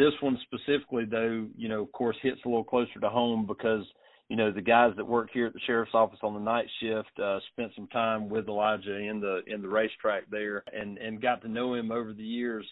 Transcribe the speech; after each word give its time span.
this 0.00 0.14
one 0.20 0.38
specifically, 0.42 1.04
though, 1.04 1.46
you 1.56 1.68
know, 1.68 1.82
of 1.82 1.92
course, 1.92 2.16
hits 2.22 2.40
a 2.44 2.48
little 2.48 2.64
closer 2.64 2.98
to 3.00 3.08
home 3.08 3.46
because 3.46 3.84
you 4.28 4.36
know 4.36 4.50
the 4.50 4.62
guys 4.62 4.92
that 4.96 5.06
work 5.06 5.28
here 5.32 5.46
at 5.46 5.52
the 5.52 5.60
sheriff's 5.66 5.94
office 5.94 6.20
on 6.22 6.34
the 6.34 6.40
night 6.40 6.66
shift 6.80 7.10
uh, 7.22 7.38
spent 7.52 7.72
some 7.74 7.88
time 7.88 8.28
with 8.28 8.48
Elijah 8.48 8.96
in 8.96 9.20
the 9.20 9.42
in 9.46 9.60
the 9.60 9.68
RaceTrac 9.68 10.22
there, 10.30 10.64
and 10.72 10.98
and 10.98 11.20
got 11.20 11.42
to 11.42 11.48
know 11.48 11.74
him 11.74 11.90
over 11.90 12.12
the 12.12 12.22
years. 12.22 12.66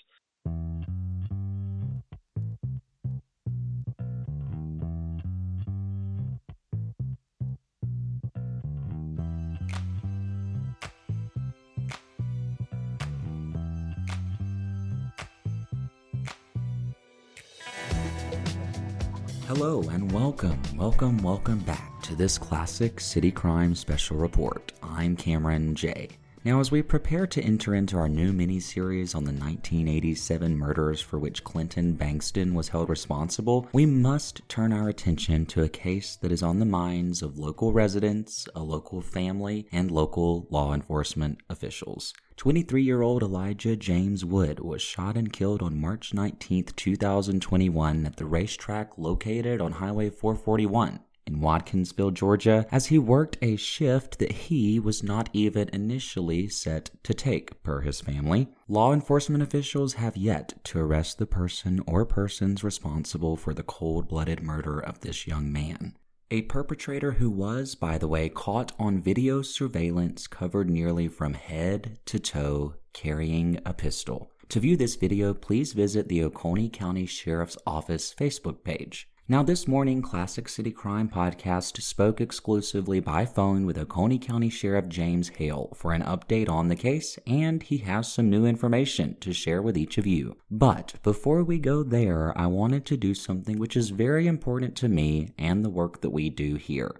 Hello 19.58 19.82
and 19.90 20.12
welcome, 20.12 20.62
welcome, 20.76 21.18
welcome 21.18 21.58
back 21.58 22.00
to 22.02 22.14
this 22.14 22.38
classic 22.38 23.00
City 23.00 23.32
Crime 23.32 23.74
Special 23.74 24.16
Report. 24.16 24.72
I'm 24.84 25.16
Cameron 25.16 25.74
J. 25.74 26.10
Now, 26.44 26.60
as 26.60 26.70
we 26.70 26.82
prepare 26.82 27.26
to 27.26 27.42
enter 27.42 27.74
into 27.74 27.96
our 27.96 28.08
new 28.08 28.32
mini 28.32 28.60
series 28.60 29.12
on 29.12 29.24
the 29.24 29.32
1987 29.32 30.56
murders 30.56 31.00
for 31.00 31.18
which 31.18 31.42
Clinton 31.42 31.96
Bankston 31.96 32.54
was 32.54 32.68
held 32.68 32.88
responsible, 32.88 33.66
we 33.72 33.86
must 33.86 34.48
turn 34.48 34.72
our 34.72 34.88
attention 34.88 35.46
to 35.46 35.64
a 35.64 35.68
case 35.68 36.14
that 36.14 36.30
is 36.30 36.42
on 36.42 36.60
the 36.60 36.64
minds 36.64 37.22
of 37.22 37.38
local 37.38 37.72
residents, 37.72 38.46
a 38.54 38.62
local 38.62 39.02
family, 39.02 39.66
and 39.72 39.90
local 39.90 40.46
law 40.48 40.72
enforcement 40.72 41.38
officials. 41.50 42.14
23 42.36 42.84
year 42.84 43.02
old 43.02 43.24
Elijah 43.24 43.74
James 43.74 44.24
Wood 44.24 44.60
was 44.60 44.80
shot 44.80 45.16
and 45.16 45.32
killed 45.32 45.60
on 45.60 45.80
March 45.80 46.14
19, 46.14 46.66
2021, 46.76 48.06
at 48.06 48.16
the 48.16 48.24
RaceTrac 48.24 48.90
located 48.96 49.60
on 49.60 49.72
Highway 49.72 50.08
441 50.08 51.00
in 51.28 51.40
Watkinsville, 51.40 52.12
Georgia, 52.12 52.66
as 52.72 52.86
he 52.86 52.98
worked 52.98 53.38
a 53.40 53.56
shift 53.56 54.18
that 54.18 54.32
he 54.32 54.80
was 54.80 55.02
not 55.02 55.28
even 55.32 55.68
initially 55.72 56.48
set 56.48 56.90
to 57.04 57.14
take, 57.14 57.62
per 57.62 57.82
his 57.82 58.00
family. 58.00 58.48
Law 58.66 58.92
enforcement 58.92 59.42
officials 59.42 59.94
have 59.94 60.16
yet 60.16 60.54
to 60.64 60.80
arrest 60.80 61.18
the 61.18 61.26
person 61.26 61.80
or 61.86 62.04
persons 62.04 62.64
responsible 62.64 63.36
for 63.36 63.54
the 63.54 63.62
cold 63.62 64.08
blooded 64.08 64.42
murder 64.42 64.80
of 64.80 65.00
this 65.00 65.26
young 65.26 65.52
man. 65.52 65.94
A 66.30 66.42
perpetrator 66.42 67.12
who 67.12 67.30
was, 67.30 67.74
by 67.74 67.96
the 67.96 68.08
way, 68.08 68.28
caught 68.28 68.72
on 68.78 69.00
video 69.00 69.40
surveillance 69.40 70.26
covered 70.26 70.68
nearly 70.68 71.08
from 71.08 71.34
head 71.34 71.98
to 72.06 72.18
toe 72.18 72.74
carrying 72.92 73.60
a 73.64 73.72
pistol. 73.72 74.30
To 74.50 74.60
view 74.60 74.76
this 74.76 74.96
video, 74.96 75.34
please 75.34 75.72
visit 75.72 76.08
the 76.08 76.22
Oconee 76.24 76.70
County 76.70 77.06
Sheriff's 77.06 77.58
Office 77.66 78.14
Facebook 78.14 78.64
page. 78.64 79.08
Now, 79.30 79.42
this 79.42 79.68
morning, 79.68 80.00
Classic 80.00 80.48
City 80.48 80.70
Crime 80.70 81.06
Podcast 81.06 81.82
spoke 81.82 82.18
exclusively 82.18 82.98
by 82.98 83.26
phone 83.26 83.66
with 83.66 83.76
Oconee 83.76 84.18
County 84.18 84.48
Sheriff 84.48 84.88
James 84.88 85.28
Hale 85.28 85.70
for 85.74 85.92
an 85.92 86.02
update 86.02 86.48
on 86.48 86.68
the 86.68 86.74
case, 86.74 87.18
and 87.26 87.62
he 87.62 87.76
has 87.78 88.10
some 88.10 88.30
new 88.30 88.46
information 88.46 89.18
to 89.20 89.34
share 89.34 89.60
with 89.60 89.76
each 89.76 89.98
of 89.98 90.06
you. 90.06 90.38
But 90.50 90.94
before 91.02 91.44
we 91.44 91.58
go 91.58 91.82
there, 91.82 92.32
I 92.38 92.46
wanted 92.46 92.86
to 92.86 92.96
do 92.96 93.12
something 93.12 93.58
which 93.58 93.76
is 93.76 93.90
very 93.90 94.26
important 94.26 94.74
to 94.76 94.88
me 94.88 95.34
and 95.36 95.62
the 95.62 95.68
work 95.68 96.00
that 96.00 96.08
we 96.08 96.30
do 96.30 96.54
here 96.54 96.98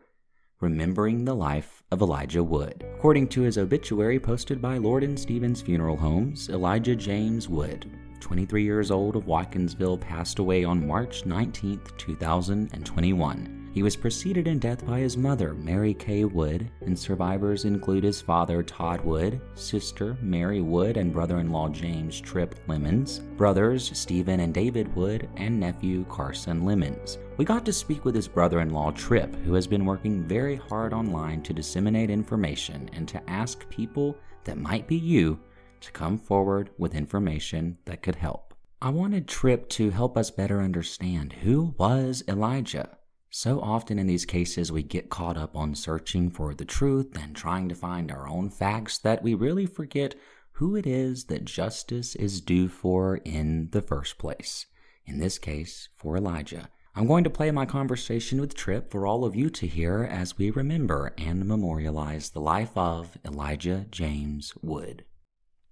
remembering 0.60 1.24
the 1.24 1.34
life 1.34 1.84
of 1.92 2.02
Elijah 2.02 2.42
Wood. 2.42 2.84
According 2.96 3.28
to 3.28 3.42
his 3.42 3.58
obituary 3.58 4.18
posted 4.18 4.60
by 4.60 4.76
Lord 4.76 5.04
and 5.04 5.18
Stephens 5.18 5.62
Funeral 5.62 5.96
Homes, 5.96 6.48
Elijah 6.48 6.96
James 6.96 7.48
Wood 7.48 7.88
23 8.20 8.62
years 8.62 8.91
old 8.91 9.16
of 9.16 9.27
Watkinsville, 9.27 10.00
passed 10.00 10.38
away 10.38 10.64
on 10.64 10.86
March 10.86 11.27
19, 11.27 11.80
2021. 11.97 13.58
He 13.78 13.83
was 13.83 13.94
preceded 13.94 14.48
in 14.48 14.58
death 14.58 14.84
by 14.84 14.98
his 14.98 15.16
mother, 15.16 15.55
Mary 15.55 15.94
Kay 15.94 16.24
Wood, 16.24 16.70
and 16.80 16.98
survivors 16.98 17.64
include 17.64 18.02
his 18.02 18.20
father, 18.20 18.62
Todd 18.62 19.05
Wood, 19.05 19.40
sister, 19.55 20.17
Mary 20.20 20.61
Wood, 20.61 20.96
and 20.96 21.12
brother 21.12 21.39
in 21.39 21.51
law, 21.51 21.68
James 21.68 22.20
Tripp 22.20 22.56
Lemons, 22.67 23.20
brothers, 23.36 23.96
Stephen 23.96 24.40
and 24.40 24.52
David 24.52 24.92
Wood, 24.96 25.29
and 25.36 25.61
nephew, 25.61 26.05
Carson 26.08 26.64
Lemons. 26.64 27.18
We 27.36 27.45
got 27.45 27.64
to 27.67 27.73
speak 27.73 28.05
with 28.05 28.17
his 28.17 28.27
brother 28.27 28.61
in 28.61 28.70
law, 28.70 28.90
Tripp, 28.90 29.36
who 29.45 29.55
has 29.55 29.67
been 29.68 29.85
working 29.85 30.24
very 30.24 30.56
hard 30.56 30.92
online 30.92 31.42
to 31.42 31.52
disseminate 31.52 32.11
information 32.11 32.90
and 32.95 33.06
to 33.06 33.30
ask 33.30 33.68
people 33.68 34.17
that 34.42 34.58
might 34.58 34.89
be 34.89 34.96
you 34.96 35.39
to 35.80 35.92
come 35.92 36.18
forward 36.18 36.70
with 36.78 36.94
information 36.94 37.78
that 37.84 38.02
could 38.02 38.16
help. 38.16 38.55
I 38.80 38.90
wanted 38.90 39.27
Tripp 39.27 39.68
to 39.70 39.90
help 39.90 40.16
us 40.16 40.30
better 40.30 40.61
understand 40.61 41.33
who 41.33 41.74
was 41.78 42.22
Elijah. 42.28 42.96
So 43.30 43.61
often 43.61 43.98
in 43.98 44.06
these 44.06 44.24
cases, 44.24 44.72
we 44.72 44.83
get 44.83 45.11
caught 45.11 45.36
up 45.36 45.56
on 45.56 45.74
searching 45.74 46.30
for 46.30 46.55
the 46.55 46.64
truth 46.64 47.17
and 47.20 47.34
trying 47.34 47.68
to 47.68 47.74
find 47.74 48.11
our 48.11 48.28
own 48.28 48.50
facts 48.50 48.98
that 48.98 49.22
we 49.22 49.34
really 49.34 49.67
forget 49.67 50.14
who 50.52 50.77
it 50.77 50.86
is 50.86 51.24
that 51.24 51.44
justice 51.44 52.17
is 52.17 52.40
due 52.40 52.68
for 52.68 53.17
in 53.24 53.68
the 53.72 53.83
first 53.83 54.18
place. 54.18 54.67
In 55.06 55.18
this 55.18 55.38
case, 55.38 55.88
for 55.96 56.17
Elijah. 56.17 56.68
I'm 56.94 57.06
going 57.06 57.22
to 57.24 57.30
play 57.30 57.50
my 57.52 57.64
conversation 57.64 58.40
with 58.40 58.56
Tripp 58.56 58.90
for 58.90 59.06
all 59.06 59.24
of 59.24 59.36
you 59.36 59.50
to 59.50 59.67
hear 59.68 60.02
as 60.02 60.36
we 60.36 60.50
remember 60.50 61.14
and 61.17 61.46
memorialize 61.46 62.30
the 62.30 62.40
life 62.40 62.77
of 62.77 63.17
Elijah 63.24 63.86
James 63.90 64.52
Wood. 64.62 65.05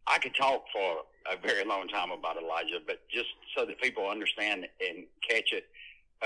I 0.06 0.18
could 0.18 0.34
talk 0.34 0.64
for 0.72 0.98
a 1.30 1.36
very 1.36 1.64
long 1.64 1.88
time 1.88 2.10
about 2.10 2.36
Elijah, 2.36 2.78
but 2.86 3.00
just 3.08 3.28
so 3.56 3.64
that 3.66 3.80
people 3.80 4.08
understand 4.08 4.66
and 4.80 5.06
catch 5.28 5.52
it, 5.52 5.66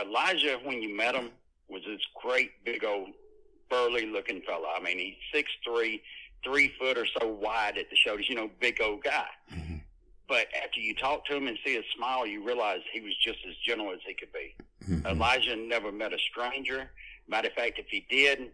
Elijah, 0.01 0.59
when 0.63 0.83
you 0.83 0.95
met 0.95 1.15
him, 1.15 1.31
was 1.69 1.83
this 1.87 2.01
great, 2.21 2.51
big 2.65 2.85
old, 2.85 3.11
burly 3.69 4.07
looking 4.07 4.43
fella. 4.43 4.75
I 4.77 4.83
mean, 4.83 4.99
he's 4.99 5.15
six 5.33 5.51
three, 5.65 6.03
three 6.45 6.73
foot 6.79 6.99
or 6.99 7.07
so 7.07 7.29
wide 7.29 7.79
at 7.79 7.89
the 7.91 7.97
shoulders. 7.97 8.29
You 8.29 8.35
know, 8.35 8.51
big 8.61 8.81
old 8.83 9.03
guy. 9.03 9.27
Mm-hmm. 9.55 9.77
But 10.29 10.47
after 10.63 10.81
you 10.81 10.95
talk 10.95 11.27
to 11.27 11.37
him 11.37 11.47
and 11.47 11.59
see 11.65 11.75
his 11.75 11.85
smile, 11.97 12.27
you 12.27 12.45
realize 12.45 12.81
he 12.93 13.01
was 13.01 13.17
just 13.17 13.39
as 13.49 13.55
gentle 13.65 13.93
as 13.93 13.99
he 14.07 14.15
could 14.15 14.33
be. 14.33 14.55
Mm-hmm. 14.85 15.07
Elijah 15.07 15.57
never 15.57 15.91
met 15.91 16.13
a 16.13 16.19
stranger. 16.19 16.91
Matter 17.29 17.49
of 17.49 17.55
fact, 17.55 17.79
if 17.79 17.87
he 17.89 18.07
did, 18.11 18.51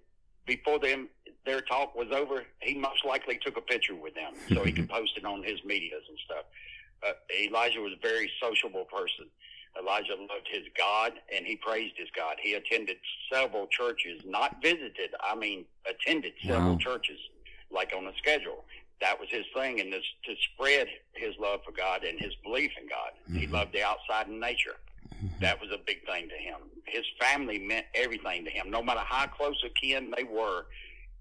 before 0.46 0.78
them 0.78 1.08
their 1.46 1.60
talk 1.60 1.94
was 1.94 2.08
over, 2.12 2.44
he 2.60 2.74
most 2.74 3.04
likely 3.04 3.38
took 3.42 3.56
a 3.56 3.60
picture 3.60 3.94
with 3.94 4.14
them 4.14 4.34
so 4.52 4.64
he 4.64 4.72
could 4.72 4.88
post 4.90 5.12
it 5.16 5.24
on 5.24 5.42
his 5.42 5.64
medias 5.64 6.02
and 6.08 6.18
stuff. 6.24 6.44
Uh, 7.06 7.12
Elijah 7.40 7.80
was 7.80 7.92
a 7.92 8.06
very 8.06 8.30
sociable 8.40 8.84
person. 8.84 9.26
Elijah 9.80 10.14
loved 10.14 10.48
his 10.50 10.64
God 10.76 11.12
and 11.34 11.46
he 11.46 11.56
praised 11.56 11.94
his 11.96 12.08
God. 12.14 12.36
He 12.42 12.54
attended 12.54 12.96
several 13.32 13.66
churches, 13.66 14.22
not 14.26 14.60
visited, 14.62 15.10
I 15.22 15.34
mean, 15.34 15.64
attended 15.88 16.32
several 16.44 16.72
wow. 16.72 16.78
churches, 16.78 17.18
like 17.70 17.92
on 17.96 18.06
a 18.06 18.12
schedule. 18.18 18.64
That 19.00 19.20
was 19.20 19.28
his 19.30 19.44
thing, 19.54 19.80
and 19.80 19.92
this, 19.92 20.04
to 20.24 20.34
spread 20.54 20.88
his 21.12 21.34
love 21.38 21.60
for 21.66 21.72
God 21.72 22.02
and 22.02 22.18
his 22.18 22.34
belief 22.42 22.70
in 22.80 22.88
God. 22.88 23.10
Mm-hmm. 23.24 23.36
He 23.36 23.46
loved 23.46 23.74
the 23.74 23.82
outside 23.82 24.28
and 24.28 24.40
nature. 24.40 24.76
Mm-hmm. 25.14 25.26
That 25.42 25.60
was 25.60 25.70
a 25.70 25.78
big 25.86 26.06
thing 26.06 26.30
to 26.30 26.34
him. 26.34 26.56
His 26.86 27.04
family 27.20 27.58
meant 27.58 27.84
everything 27.94 28.46
to 28.46 28.50
him, 28.50 28.70
no 28.70 28.82
matter 28.82 29.02
how 29.04 29.26
close 29.26 29.62
of 29.64 29.72
kin 29.74 30.14
they 30.16 30.24
were 30.24 30.64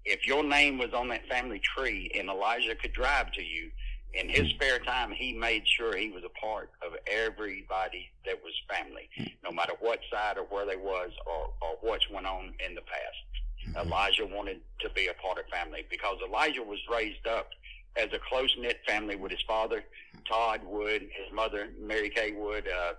if 0.06 0.26
your 0.26 0.44
name 0.44 0.78
was 0.78 0.94
on 0.94 1.08
that 1.08 1.26
family 1.26 1.60
tree 1.60 2.10
and 2.14 2.28
Elijah 2.28 2.76
could 2.76 2.92
drive 2.92 3.32
to 3.32 3.42
you, 3.42 3.70
in 4.14 4.28
his 4.28 4.42
hmm. 4.42 4.56
spare 4.56 4.78
time, 4.78 5.12
he 5.12 5.32
made 5.32 5.66
sure 5.66 5.96
he 5.96 6.10
was 6.10 6.22
a 6.24 6.40
part 6.40 6.70
of 6.80 6.96
everybody 7.06 8.08
that 8.24 8.40
was 8.42 8.54
family, 8.68 9.08
no 9.44 9.50
matter 9.50 9.72
what 9.80 10.00
side 10.10 10.38
or 10.38 10.44
where 10.44 10.64
they 10.64 10.76
was 10.76 11.10
or, 11.26 11.52
or 11.60 11.76
what's 11.82 12.08
went 12.08 12.26
on 12.26 12.54
in 12.66 12.74
the 12.74 12.80
past. 12.82 13.76
Hmm. 13.76 13.88
Elijah 13.88 14.26
wanted 14.26 14.60
to 14.80 14.90
be 14.90 15.08
a 15.08 15.14
part 15.14 15.38
of 15.38 15.46
family 15.46 15.84
because 15.90 16.16
Elijah 16.26 16.62
was 16.62 16.78
raised 16.90 17.26
up 17.26 17.50
as 17.96 18.08
a 18.12 18.18
close 18.28 18.54
knit 18.58 18.78
family 18.86 19.16
with 19.16 19.32
his 19.32 19.42
father, 19.46 19.84
Todd 20.28 20.60
Wood, 20.64 21.02
his 21.02 21.32
mother, 21.32 21.68
Mary 21.80 22.10
Kay 22.10 22.32
Wood, 22.32 22.68
uh, 22.68 22.92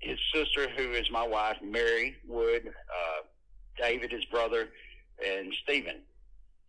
his 0.00 0.18
sister, 0.32 0.68
who 0.76 0.92
is 0.92 1.10
my 1.10 1.26
wife, 1.26 1.56
Mary 1.62 2.16
Wood, 2.26 2.66
uh, 2.66 3.22
David, 3.76 4.10
his 4.12 4.24
brother, 4.26 4.68
and 5.26 5.54
Stephen. 5.62 5.96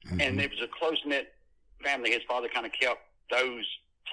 Mm-hmm. 0.06 0.22
And 0.22 0.42
it 0.42 0.52
was 0.52 0.62
a 0.62 0.68
close 0.68 1.00
knit 1.06 1.34
family. 1.84 2.12
His 2.12 2.22
father 2.28 2.48
kind 2.54 2.66
of 2.66 2.72
kept 2.72 3.02
those 3.30 3.66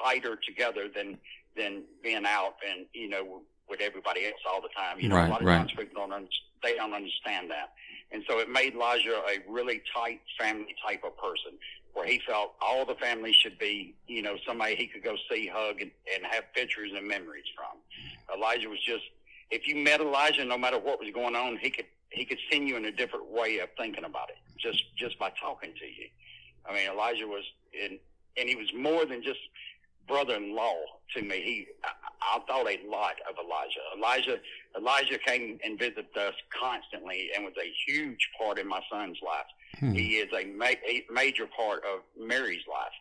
tighter 0.03 0.37
together 0.37 0.89
than 0.95 1.19
than 1.57 1.83
being 2.03 2.25
out 2.27 2.57
and 2.69 2.87
you 2.93 3.09
know 3.09 3.41
with 3.69 3.81
everybody 3.81 4.27
else 4.27 4.41
all 4.49 4.61
the 4.61 4.69
time. 4.77 5.01
You 5.01 5.09
know, 5.09 5.17
right, 5.17 5.29
a 5.29 5.31
lot 5.31 5.41
of 5.41 5.47
right. 5.47 5.59
times 5.59 5.73
people 5.73 6.07
don't 6.09 6.29
they 6.63 6.75
don't 6.75 6.93
understand 6.93 7.51
that, 7.51 7.73
and 8.13 8.23
so 8.29 8.39
it 8.39 8.51
made 8.51 8.75
Elijah 8.75 9.21
a 9.29 9.51
really 9.51 9.83
tight 9.95 10.21
family 10.39 10.75
type 10.85 11.03
of 11.05 11.17
person, 11.17 11.53
where 11.95 12.07
he 12.07 12.21
felt 12.27 12.55
all 12.61 12.85
the 12.85 12.95
family 12.97 13.33
should 13.33 13.59
be 13.59 13.95
you 14.07 14.23
know 14.23 14.37
somebody 14.47 14.77
he 14.77 14.87
could 14.87 15.03
go 15.03 15.17
see, 15.31 15.51
hug, 15.53 15.81
and, 15.81 15.91
and 16.15 16.25
have 16.31 16.45
pictures 16.55 16.91
and 16.95 17.07
memories 17.07 17.45
from. 17.57 17.79
Elijah 18.37 18.69
was 18.69 18.83
just 18.83 19.05
if 19.51 19.67
you 19.67 19.77
met 19.77 20.01
Elijah, 20.01 20.45
no 20.45 20.59
matter 20.59 20.79
what 20.79 20.99
was 20.99 21.11
going 21.15 21.37
on, 21.37 21.57
he 21.57 21.71
could 21.71 21.87
he 22.11 22.25
could 22.25 22.39
send 22.51 22.69
you 22.69 22.77
in 22.77 22.85
a 22.85 22.93
different 22.93 23.31
way 23.31 23.59
of 23.59 23.69
thinking 23.77 24.05
about 24.05 24.31
it 24.31 24.37
just 24.59 24.83
just 24.97 25.19
by 25.19 25.31
talking 25.41 25.73
to 25.79 25.87
you. 25.87 26.09
I 26.69 26.75
mean, 26.75 26.91
Elijah 26.91 27.27
was 27.27 27.45
in, 27.73 27.99
and 28.37 28.49
he 28.49 28.57
was 28.57 28.73
more 28.75 29.05
than 29.05 29.23
just 29.23 29.39
brother-in-law 30.09 30.77
to 31.15 31.23
me. 31.23 31.43
He, 31.43 31.67
I, 31.85 31.91
I 32.37 32.39
thought 32.47 32.67
a 32.67 32.79
lot 32.89 33.15
of 33.29 33.37
Elijah. 33.45 33.81
Elijah 33.97 34.39
Elijah 34.77 35.19
came 35.19 35.59
and 35.65 35.79
visited 35.79 36.17
us 36.17 36.35
constantly 36.51 37.31
and 37.35 37.45
was 37.45 37.55
a 37.61 37.73
huge 37.87 38.29
part 38.39 38.59
in 38.59 38.69
my 38.69 38.81
son's 38.91 39.19
life. 39.25 39.47
Hmm. 39.79 39.93
He 39.93 40.17
is 40.17 40.33
a, 40.33 40.47
ma- 40.47 40.81
a 40.89 41.05
major 41.11 41.47
part 41.47 41.83
of 41.85 42.01
Mary's 42.19 42.63
life. 42.71 42.93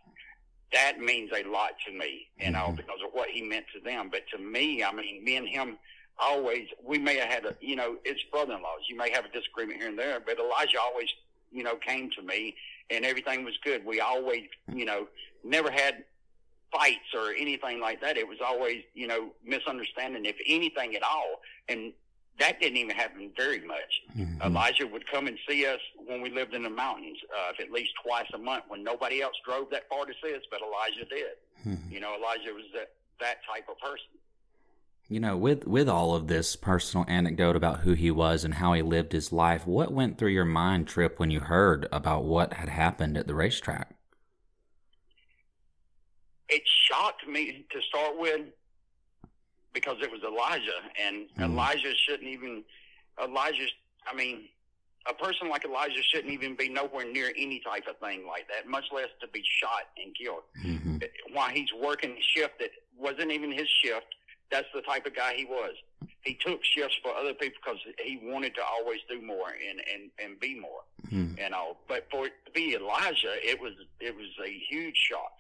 That 0.74 1.00
means 1.00 1.32
a 1.34 1.48
lot 1.48 1.72
to 1.88 1.94
me, 1.94 2.28
you 2.38 2.52
know, 2.52 2.60
mm-hmm. 2.60 2.76
because 2.76 3.00
of 3.06 3.12
what 3.14 3.30
he 3.30 3.42
meant 3.42 3.66
to 3.74 3.80
them. 3.80 4.10
But 4.12 4.28
to 4.36 4.38
me, 4.38 4.84
I 4.84 4.92
mean, 4.92 5.24
me 5.24 5.38
and 5.38 5.48
him 5.48 5.78
always, 6.20 6.68
we 6.84 6.98
may 6.98 7.18
have 7.18 7.30
had 7.30 7.46
a, 7.46 7.56
you 7.60 7.76
know, 7.76 7.98
it's 8.06 8.22
brother-in-laws. 8.32 8.82
You 8.90 8.98
may 8.98 9.12
have 9.12 9.26
a 9.26 9.30
disagreement 9.30 9.80
here 9.80 9.90
and 9.90 10.00
there, 10.00 10.20
but 10.20 10.40
Elijah 10.40 10.80
always, 10.82 11.10
you 11.52 11.64
know, 11.64 11.76
came 11.76 12.10
to 12.12 12.22
me 12.22 12.56
and 12.90 13.06
everything 13.06 13.44
was 13.44 13.58
good. 13.64 13.86
We 13.86 14.00
always, 14.00 14.44
you 14.74 14.86
know, 14.86 15.08
never 15.44 15.72
had 15.72 16.04
fights 16.72 17.14
or 17.14 17.32
anything 17.32 17.80
like 17.80 18.02
that. 18.02 18.18
It 18.18 18.28
was 18.28 18.40
always, 18.46 18.84
you 18.94 19.08
know, 19.08 19.30
misunderstanding, 19.46 20.26
if 20.26 20.36
anything 20.48 20.96
at 20.96 21.04
all. 21.04 21.42
And 21.70 21.94
that 22.40 22.60
didn't 22.60 22.78
even 22.78 22.96
happen 22.96 23.32
very 23.38 23.66
much. 23.66 24.02
Mm-hmm. 24.18 24.42
Elijah 24.42 24.86
would 24.88 25.10
come 25.10 25.28
and 25.28 25.38
see 25.48 25.66
us 25.66 25.80
when 26.06 26.22
we 26.22 26.30
lived 26.30 26.54
in 26.54 26.64
the 26.64 26.70
mountains, 26.70 27.18
uh, 27.34 27.54
at 27.62 27.72
least 27.72 27.92
twice 28.04 28.28
a 28.34 28.38
month 28.38 28.66
when 28.68 28.84
nobody 28.84 29.22
else 29.22 29.36
drove 29.46 29.70
that 29.72 29.88
far 29.90 30.06
to 30.06 30.14
see 30.24 30.36
us, 30.36 30.42
but 30.52 30.62
Elijah 30.62 31.06
did. 31.06 31.36
Mm-hmm. 31.66 31.94
You 31.94 32.00
know, 32.02 32.16
Elijah 32.16 32.54
was 32.54 32.66
that, 32.74 32.92
that 33.22 33.38
type 33.52 33.68
of 33.70 33.80
person. 33.80 34.08
You 35.08 35.20
know, 35.20 35.38
with 35.38 35.68
with 35.68 35.88
all 35.88 36.16
of 36.16 36.28
this 36.28 36.56
personal 36.56 37.06
anecdote 37.08 37.56
about 37.56 37.82
who 37.82 37.94
he 37.94 38.10
was 38.10 38.44
and 38.44 38.56
how 38.56 38.74
he 38.74 38.82
lived 38.82 39.12
his 39.12 39.32
life, 39.32 39.68
what 39.68 39.92
went 39.92 40.18
through 40.18 40.32
your 40.32 40.46
mind, 40.46 40.88
Tripp, 40.88 41.20
when 41.20 41.30
you 41.30 41.42
heard 41.42 41.88
about 41.92 42.24
what 42.24 42.54
had 42.54 42.70
happened 42.70 43.16
at 43.16 43.28
the 43.28 43.34
RaceTrac? 43.34 43.86
It 46.50 46.64
shocked 46.90 47.28
me 47.28 47.66
to 47.70 47.82
start 47.84 48.20
with 48.20 48.42
because 49.74 49.98
it 50.02 50.12
was 50.12 50.22
Elijah, 50.24 50.82
and 51.00 51.28
mm-hmm. 51.30 51.44
Elijah 51.44 51.94
shouldn't 52.08 52.30
even. 52.30 52.64
Elijah, 53.24 53.68
I 54.12 54.16
mean, 54.16 54.50
a 55.08 55.14
person 55.14 55.50
like 55.50 55.66
Elijah 55.66 56.02
shouldn't 56.02 56.34
even 56.34 56.56
be 56.56 56.68
nowhere 56.68 57.06
near 57.06 57.32
any 57.38 57.62
type 57.64 57.84
of 57.88 57.98
thing 58.00 58.26
like 58.28 58.48
that, 58.48 58.68
much 58.68 58.86
less 58.92 59.10
to 59.22 59.28
be 59.28 59.44
shot 59.62 59.84
and 60.04 60.16
killed. 60.16 60.44
Mm-hmm. 60.66 60.98
While 61.34 61.50
he's 61.50 61.70
working 61.80 62.12
a 62.12 62.22
shift 62.22 62.60
that 62.60 62.72
wasn't 62.98 63.32
even 63.32 63.52
his 63.52 63.68
shift, 63.84 64.08
that's 64.52 64.68
the 64.74 64.82
type 64.82 65.06
of 65.06 65.16
guy 65.16 65.34
he 65.36 65.46
was. 65.46 65.74
He 66.22 66.34
took 66.34 66.64
shifts 66.64 66.98
for 67.04 67.14
other 67.16 67.34
people 67.34 67.60
because 67.64 67.80
he 68.04 68.20
wanted 68.24 68.56
to 68.56 68.62
always 68.64 69.00
do 69.10 69.22
more 69.22 69.50
and 69.50 69.80
and 69.80 70.12
and 70.24 70.40
be 70.40 70.60
more, 70.60 70.82
mm-hmm. 71.08 71.36
and 71.40 71.54
all. 71.54 71.78
But 71.88 72.08
for 72.12 72.28
it 72.28 72.34
to 72.46 72.52
be 72.52 72.76
Elijah, 72.76 73.36
it 73.44 73.60
was 73.60 73.74
it 74.00 74.16
was 74.16 74.30
a 74.44 74.52
huge 74.70 74.98
shock 74.98 75.34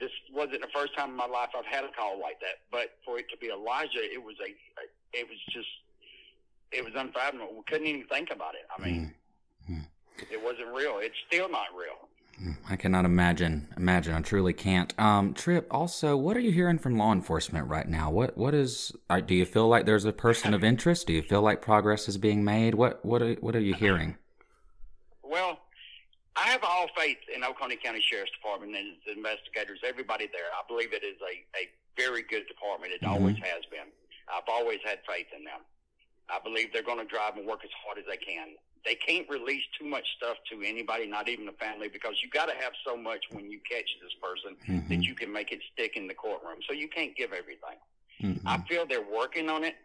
this 0.00 0.10
wasn't 0.32 0.60
the 0.60 0.68
first 0.74 0.96
time 0.96 1.10
in 1.10 1.16
my 1.16 1.26
life 1.26 1.50
I've 1.56 1.66
had 1.66 1.84
a 1.84 1.88
call 1.88 2.20
like 2.20 2.40
that. 2.40 2.62
But 2.70 2.96
for 3.04 3.18
it 3.18 3.28
to 3.30 3.36
be 3.36 3.50
Elijah, 3.50 4.02
it 4.02 4.22
was 4.22 4.36
a, 4.40 4.50
it 5.12 5.26
was 5.28 5.38
just, 5.50 5.68
it 6.70 6.84
was 6.84 6.94
unfathomable. 6.96 7.54
We 7.54 7.62
couldn't 7.66 7.86
even 7.86 8.06
think 8.06 8.30
about 8.30 8.54
it. 8.54 8.66
I 8.70 8.84
mean, 8.84 9.14
mm-hmm. 9.68 9.80
it 10.30 10.42
wasn't 10.42 10.68
real. 10.74 10.98
It's 10.98 11.16
still 11.26 11.48
not 11.48 11.66
real. 11.76 12.07
I 12.68 12.76
cannot 12.76 13.04
imagine. 13.04 13.68
Imagine. 13.76 14.14
I 14.14 14.20
truly 14.20 14.52
can't. 14.52 14.98
Um, 14.98 15.34
Tripp. 15.34 15.66
Also, 15.70 16.16
what 16.16 16.36
are 16.36 16.40
you 16.40 16.52
hearing 16.52 16.78
from 16.78 16.96
law 16.96 17.12
enforcement 17.12 17.68
right 17.68 17.88
now? 17.88 18.10
What 18.10 18.36
What 18.38 18.54
is? 18.54 18.92
Uh, 19.10 19.20
do 19.20 19.34
you 19.34 19.44
feel 19.44 19.68
like 19.68 19.86
there's 19.86 20.04
a 20.04 20.12
person 20.12 20.54
of 20.54 20.62
interest? 20.62 21.06
Do 21.06 21.12
you 21.12 21.22
feel 21.22 21.42
like 21.42 21.62
progress 21.62 22.08
is 22.08 22.16
being 22.16 22.44
made? 22.44 22.74
What 22.74 23.04
What 23.04 23.22
are, 23.22 23.34
What 23.34 23.56
are 23.56 23.60
you 23.60 23.74
hearing? 23.74 24.16
Well, 25.22 25.58
I 26.36 26.48
have 26.48 26.62
all 26.62 26.86
faith 26.96 27.18
in 27.34 27.42
Oconee 27.42 27.76
County 27.82 28.02
Sheriff's 28.08 28.32
Department 28.32 28.76
and 28.76 28.94
its 28.94 29.16
investigators, 29.16 29.80
everybody 29.86 30.28
there. 30.32 30.46
I 30.54 30.62
believe 30.68 30.92
it 30.92 31.02
is 31.02 31.18
a, 31.20 31.42
a 31.58 31.68
very 31.96 32.22
good 32.22 32.46
department. 32.46 32.92
It 32.92 33.02
mm-hmm. 33.02 33.12
always 33.12 33.36
has 33.42 33.66
been. 33.70 33.90
I've 34.30 34.46
always 34.46 34.78
had 34.84 35.00
faith 35.08 35.26
in 35.36 35.44
them. 35.44 35.60
I 36.30 36.38
believe 36.38 36.72
they're 36.72 36.86
going 36.86 37.00
to 37.00 37.08
drive 37.08 37.36
and 37.36 37.46
work 37.46 37.64
as 37.64 37.70
hard 37.84 37.98
as 37.98 38.04
they 38.06 38.18
can. 38.18 38.54
They 38.84 38.94
can't 38.94 39.28
release 39.28 39.62
too 39.78 39.86
much 39.86 40.06
stuff 40.16 40.36
to 40.50 40.62
anybody, 40.64 41.06
not 41.06 41.28
even 41.28 41.46
the 41.46 41.52
family, 41.52 41.88
because 41.88 42.14
you 42.22 42.30
got 42.30 42.46
to 42.46 42.54
have 42.54 42.72
so 42.86 42.96
much 42.96 43.24
when 43.30 43.50
you 43.50 43.60
catch 43.70 43.88
this 44.02 44.12
person 44.22 44.56
mm-hmm. 44.68 44.88
that 44.88 45.02
you 45.02 45.14
can 45.14 45.32
make 45.32 45.52
it 45.52 45.60
stick 45.72 45.96
in 45.96 46.06
the 46.06 46.14
courtroom. 46.14 46.58
So 46.66 46.74
you 46.74 46.88
can't 46.88 47.14
give 47.16 47.32
everything. 47.32 47.78
Mm-hmm. 48.22 48.48
I 48.48 48.58
feel 48.68 48.86
they're 48.86 49.02
working 49.02 49.48
on 49.48 49.64
it. 49.64 49.76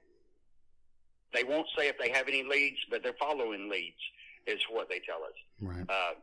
They 1.33 1.43
won't 1.43 1.67
say 1.77 1.87
if 1.87 1.97
they 1.97 2.09
have 2.09 2.27
any 2.27 2.43
leads, 2.43 2.77
but 2.89 3.03
they're 3.03 3.13
following 3.19 3.69
leads, 3.69 3.97
is 4.45 4.61
what 4.69 4.89
they 4.89 4.99
tell 4.99 5.23
us. 5.23 5.33
Right. 5.59 5.89
Uh, 5.89 6.13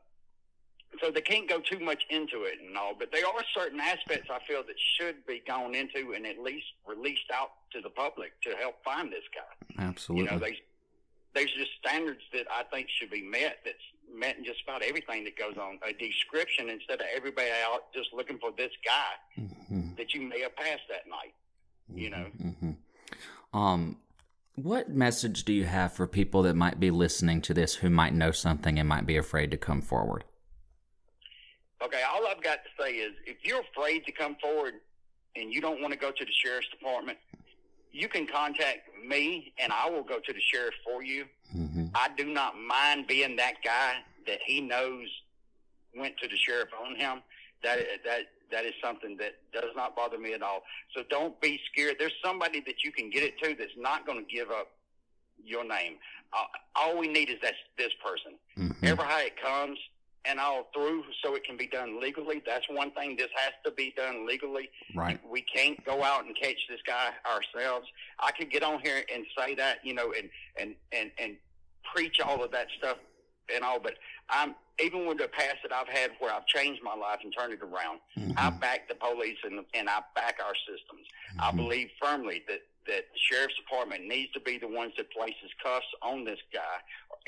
so 1.03 1.11
they 1.11 1.21
can't 1.21 1.49
go 1.49 1.61
too 1.61 1.79
much 1.79 2.05
into 2.11 2.45
it 2.45 2.59
and 2.67 2.77
all, 2.77 2.95
but 2.99 3.13
there 3.13 3.27
are 3.27 3.45
certain 3.55 3.81
aspects 3.81 4.29
I 4.31 4.39
feel 4.47 4.63
that 4.65 4.77
should 4.99 5.25
be 5.27 5.43
gone 5.47 5.75
into 5.75 6.13
and 6.15 6.27
at 6.27 6.39
least 6.39 6.67
released 6.87 7.31
out 7.33 7.51
to 7.73 7.81
the 7.81 7.91
public 7.91 8.41
to 8.43 8.57
help 8.57 8.83
find 8.85 9.13
this 9.13 9.25
guy. 9.33 9.85
Absolutely. 9.85 10.25
You 10.25 10.31
know, 10.31 10.39
they, 10.39 10.59
there's 11.35 11.53
just 11.53 11.71
standards 11.79 12.21
that 12.33 12.47
I 12.51 12.65
think 12.65 12.89
should 12.89 13.11
be 13.11 13.23
met 13.23 13.59
that's 13.65 13.79
met 14.13 14.37
in 14.37 14.45
just 14.45 14.63
about 14.63 14.83
everything 14.83 15.25
that 15.25 15.37
goes 15.37 15.57
on. 15.57 15.79
A 15.89 15.93
description 15.93 16.69
instead 16.69 17.01
of 17.01 17.07
everybody 17.15 17.49
out 17.65 17.93
just 17.95 18.13
looking 18.13 18.39
for 18.39 18.51
this 18.57 18.73
guy 18.85 19.43
mm-hmm. 19.43 19.95
that 19.97 20.13
you 20.15 20.23
may 20.23 20.41
have 20.41 20.57
passed 20.57 20.83
that 20.89 21.09
night. 21.09 21.35
Mm-hmm. 21.91 21.99
You 21.99 22.11
know. 22.11 22.27
Mm-hmm. 22.43 23.59
Um, 23.59 23.97
what 24.57 24.91
message 24.91 25.45
do 25.45 25.53
you 25.53 25.65
have 25.65 25.93
for 25.93 26.07
people 26.07 26.43
that 26.43 26.55
might 26.55 26.79
be 26.79 26.91
listening 26.91 27.41
to 27.43 27.55
this 27.55 27.77
who 27.77 27.91
might 27.91 28.13
know 28.13 28.31
something 28.31 28.79
and 28.79 28.89
might 28.89 29.07
be 29.07 29.17
afraid 29.17 29.51
to 29.53 29.57
come 29.57 29.81
forward? 29.81 30.25
Okay, 31.83 32.03
all 32.13 32.27
I've 32.27 32.43
got 32.43 32.59
to 32.65 32.83
say 32.83 32.93
is 32.93 33.13
if 33.25 33.39
you're 33.43 33.63
afraid 33.63 34.05
to 34.05 34.13
come 34.13 34.37
forward 34.41 34.75
and 35.35 35.53
you 35.53 35.61
don't 35.61 35.81
want 35.81 35.93
to 35.93 35.99
go 35.99 36.11
to 36.11 36.25
the 36.25 36.33
sheriff's 36.33 36.69
department, 36.69 37.17
you 37.93 38.09
can 38.09 38.27
contact 38.27 38.89
me 39.07 39.53
and 39.59 39.73
I 39.73 39.89
will 39.89 40.03
go 40.03 40.19
to 40.19 40.33
the 40.33 40.41
sheriff 40.41 40.75
for 40.85 41.03
you. 41.03 41.25
Mm-hmm. 41.55 41.87
I 41.95 42.09
do 42.17 42.27
not 42.27 42.55
mind 42.59 43.07
being 43.07 43.37
that 43.37 43.55
guy 43.65 43.95
that 44.27 44.39
he 44.45 44.61
knows 44.61 45.09
went 45.97 46.17
to 46.19 46.29
the 46.29 46.37
sheriff 46.37 46.69
on 46.85 46.97
him. 46.97 47.23
That 47.63 47.79
that 48.05 48.21
that 48.51 48.65
is 48.65 48.75
something 48.83 49.17
that 49.19 49.35
does 49.53 49.71
not 49.77 49.95
bother 49.95 50.19
me 50.19 50.33
at 50.33 50.43
all. 50.43 50.63
So 50.95 51.03
don't 51.09 51.41
be 51.41 51.61
scared. 51.73 51.97
There's 51.99 52.15
somebody 52.25 52.61
that 52.67 52.83
you 52.85 52.93
can 52.93 53.11
get 53.11 53.23
it 53.23 53.39
to 53.43 53.55
that's 53.55 53.77
not 53.77 54.07
going 54.07 54.25
to 54.25 54.33
give 54.33 54.51
up 54.51 54.69
your 55.45 55.65
name. 55.65 55.95
Uh, 56.33 56.45
all 56.77 56.99
we 56.99 57.09
need 57.09 57.29
is 57.29 57.37
that 57.43 57.55
this 57.77 57.93
person. 58.05 58.39
Mm-hmm. 58.59 58.87
Ever 58.87 59.03
how 59.03 59.19
it 59.19 59.41
comes, 59.41 59.79
and 60.25 60.39
all 60.39 60.69
through 60.75 61.05
so 61.25 61.35
it 61.35 61.45
can 61.45 61.57
be 61.57 61.67
done 61.67 62.01
legally. 62.01 62.43
That's 62.45 62.67
one 62.69 62.91
thing. 62.93 63.17
This 63.17 63.31
has 63.37 63.53
to 63.65 63.71
be 63.71 63.95
done 63.97 64.27
legally. 64.27 64.71
Right. 64.95 65.19
We 65.29 65.43
can't 65.43 65.83
go 65.85 66.03
out 66.03 66.27
and 66.27 66.37
catch 66.37 66.59
this 66.69 66.81
guy 66.87 67.11
ourselves. 67.27 67.87
I 68.19 68.31
could 68.33 68.51
get 68.51 68.63
on 68.63 68.81
here 68.81 69.03
and 69.13 69.25
say 69.39 69.55
that, 69.55 69.79
you 69.83 69.95
know, 69.95 70.13
and, 70.17 70.29
and, 70.59 70.75
and, 70.93 71.11
and 71.19 71.37
preach 71.95 72.21
all 72.21 72.45
of 72.45 72.51
that 72.53 72.67
stuff 72.79 72.99
and 73.55 73.65
all, 73.65 73.81
but 73.81 73.95
I'm, 74.29 74.55
even 74.83 75.07
with 75.07 75.19
the 75.19 75.29
past 75.29 75.57
that 75.63 75.73
I've 75.73 75.89
had 75.89 76.13
where 76.21 76.33
I've 76.33 76.47
changed 76.47 76.83
my 76.83 76.95
life 76.95 77.19
and 77.23 77.35
turned 77.37 77.53
it 77.53 77.61
around, 77.61 78.01
mm-hmm. 78.17 78.33
I 78.37 78.51
back 78.51 78.89
the 78.89 78.95
police 78.95 79.37
and, 79.45 79.65
and 79.75 79.89
I 79.89 80.01
back 80.15 80.39
our 80.45 80.55
systems. 80.55 81.07
Mm-hmm. 81.33 81.41
I 81.41 81.51
believe 81.53 81.89
firmly 82.01 82.43
that 82.49 82.61
that 82.91 83.07
the 83.15 83.21
sheriff's 83.31 83.55
department 83.57 84.07
needs 84.07 84.33
to 84.33 84.41
be 84.41 84.59
the 84.59 84.69
ones 84.69 84.93
that 84.99 85.11
places 85.13 85.51
cuffs 85.63 85.87
on 86.03 86.25
this 86.25 86.41
guy 86.53 86.83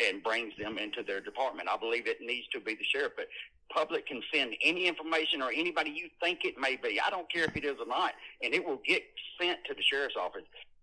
and 0.04 0.22
brings 0.22 0.52
them 0.58 0.76
into 0.76 1.02
their 1.02 1.20
department. 1.20 1.68
I 1.70 1.76
believe 1.76 2.06
it 2.06 2.18
needs 2.20 2.48
to 2.48 2.60
be 2.60 2.74
the 2.74 2.84
sheriff, 2.84 3.12
but 3.16 3.28
public 3.70 4.06
can 4.06 4.20
send 4.34 4.54
any 4.62 4.86
information 4.86 5.40
or 5.40 5.50
anybody 5.54 5.90
you 5.90 6.08
think 6.20 6.40
it 6.44 6.58
may 6.58 6.76
be. 6.76 7.00
I 7.00 7.10
don't 7.10 7.30
care 7.32 7.44
if 7.44 7.56
it 7.56 7.64
is 7.64 7.76
or 7.80 7.86
not, 7.86 8.12
and 8.42 8.52
it 8.52 8.64
will 8.64 8.80
get 8.86 9.02
sent 9.40 9.64
to 9.66 9.74
the 9.74 9.82
sheriff's 9.82 10.16
office. 10.18 10.42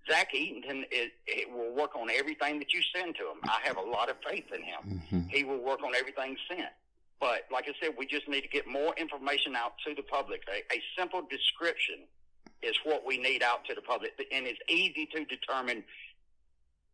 Zach 0.10 0.34
Eaton 0.34 0.86
it, 0.90 1.12
it 1.28 1.52
will 1.52 1.76
work 1.76 1.96
on 1.96 2.10
everything 2.10 2.58
that 2.60 2.74
you 2.74 2.82
send 2.96 3.16
to 3.16 3.24
him. 3.24 3.38
I 3.44 3.60
have 3.64 3.78
a 3.78 3.82
lot 3.82 4.10
of 4.10 4.16
faith 4.28 4.46
in 4.56 4.64
him. 4.64 4.82
Mm-hmm. 4.88 5.28
He 5.30 5.44
will 5.44 5.60
work 5.60 5.84
on 5.84 5.94
everything 5.94 6.36
sent. 6.50 6.72
But 7.20 7.46
like 7.52 7.66
I 7.68 7.74
said, 7.84 7.96
we 7.98 8.06
just 8.08 8.28
need 8.28 8.42
to 8.42 8.48
get 8.48 8.66
more 8.66 8.96
information 8.98 9.56
out 9.56 9.74
to 9.86 9.94
the 9.94 10.02
public. 10.02 10.42
A, 10.48 10.60
a 10.74 10.82
simple 10.98 11.22
description 11.30 12.08
is 12.62 12.76
what 12.84 13.06
we 13.06 13.18
need 13.18 13.44
out 13.44 13.66
to 13.66 13.76
the 13.76 13.82
public, 13.82 14.12
and 14.32 14.46
it's 14.46 14.60
easy 14.70 15.08
to 15.14 15.26
determine 15.26 15.84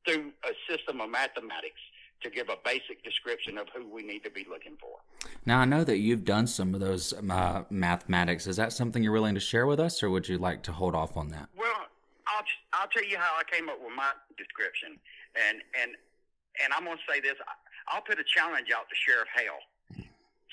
through 0.06 0.32
a 0.44 0.54
system 0.72 1.02
of 1.02 1.10
mathematics 1.10 1.80
to 2.22 2.30
give 2.30 2.50
a 2.50 2.58
basic 2.64 3.04
description 3.04 3.58
of 3.58 3.68
who 3.76 3.88
we 3.88 4.04
need 4.04 4.24
to 4.24 4.30
be 4.30 4.46
looking 4.50 4.78
for. 4.80 4.98
Now, 5.46 5.60
I 5.60 5.66
know 5.66 5.84
that 5.84 5.98
you've 5.98 6.26
done 6.26 6.48
some 6.48 6.74
of 6.74 6.80
those 6.80 7.14
uh, 7.14 7.64
mathematics. 7.70 8.48
Is 8.48 8.56
that 8.58 8.74
something 8.74 9.04
you're 9.04 9.12
willing 9.12 9.36
to 9.36 9.42
share 9.42 9.68
with 9.68 9.80
us, 9.80 10.02
or 10.02 10.10
would 10.10 10.28
you 10.28 10.38
like 10.38 10.64
to 10.64 10.72
hold 10.72 10.96
off 10.96 11.18
on 11.18 11.30
that? 11.30 11.50
Well, 11.58 11.86
I'll 12.28 12.46
I'll 12.74 12.88
tell 12.88 13.04
you 13.04 13.18
how 13.18 13.34
I 13.38 13.44
came 13.44 13.70
up 13.70 13.78
with 13.84 13.94
my 13.96 14.12
description, 14.38 14.98
and 15.36 15.62
and 15.82 15.92
and 16.64 16.74
I'm 16.74 16.86
going 16.86 16.98
to 16.98 17.04
say 17.12 17.20
this: 17.20 17.36
I'll 17.88 18.02
put 18.02 18.20
a 18.20 18.24
challenge 18.26 18.68
out 18.76 18.90
to 18.90 18.96
Sheriff 18.96 19.30
Hale 19.36 19.62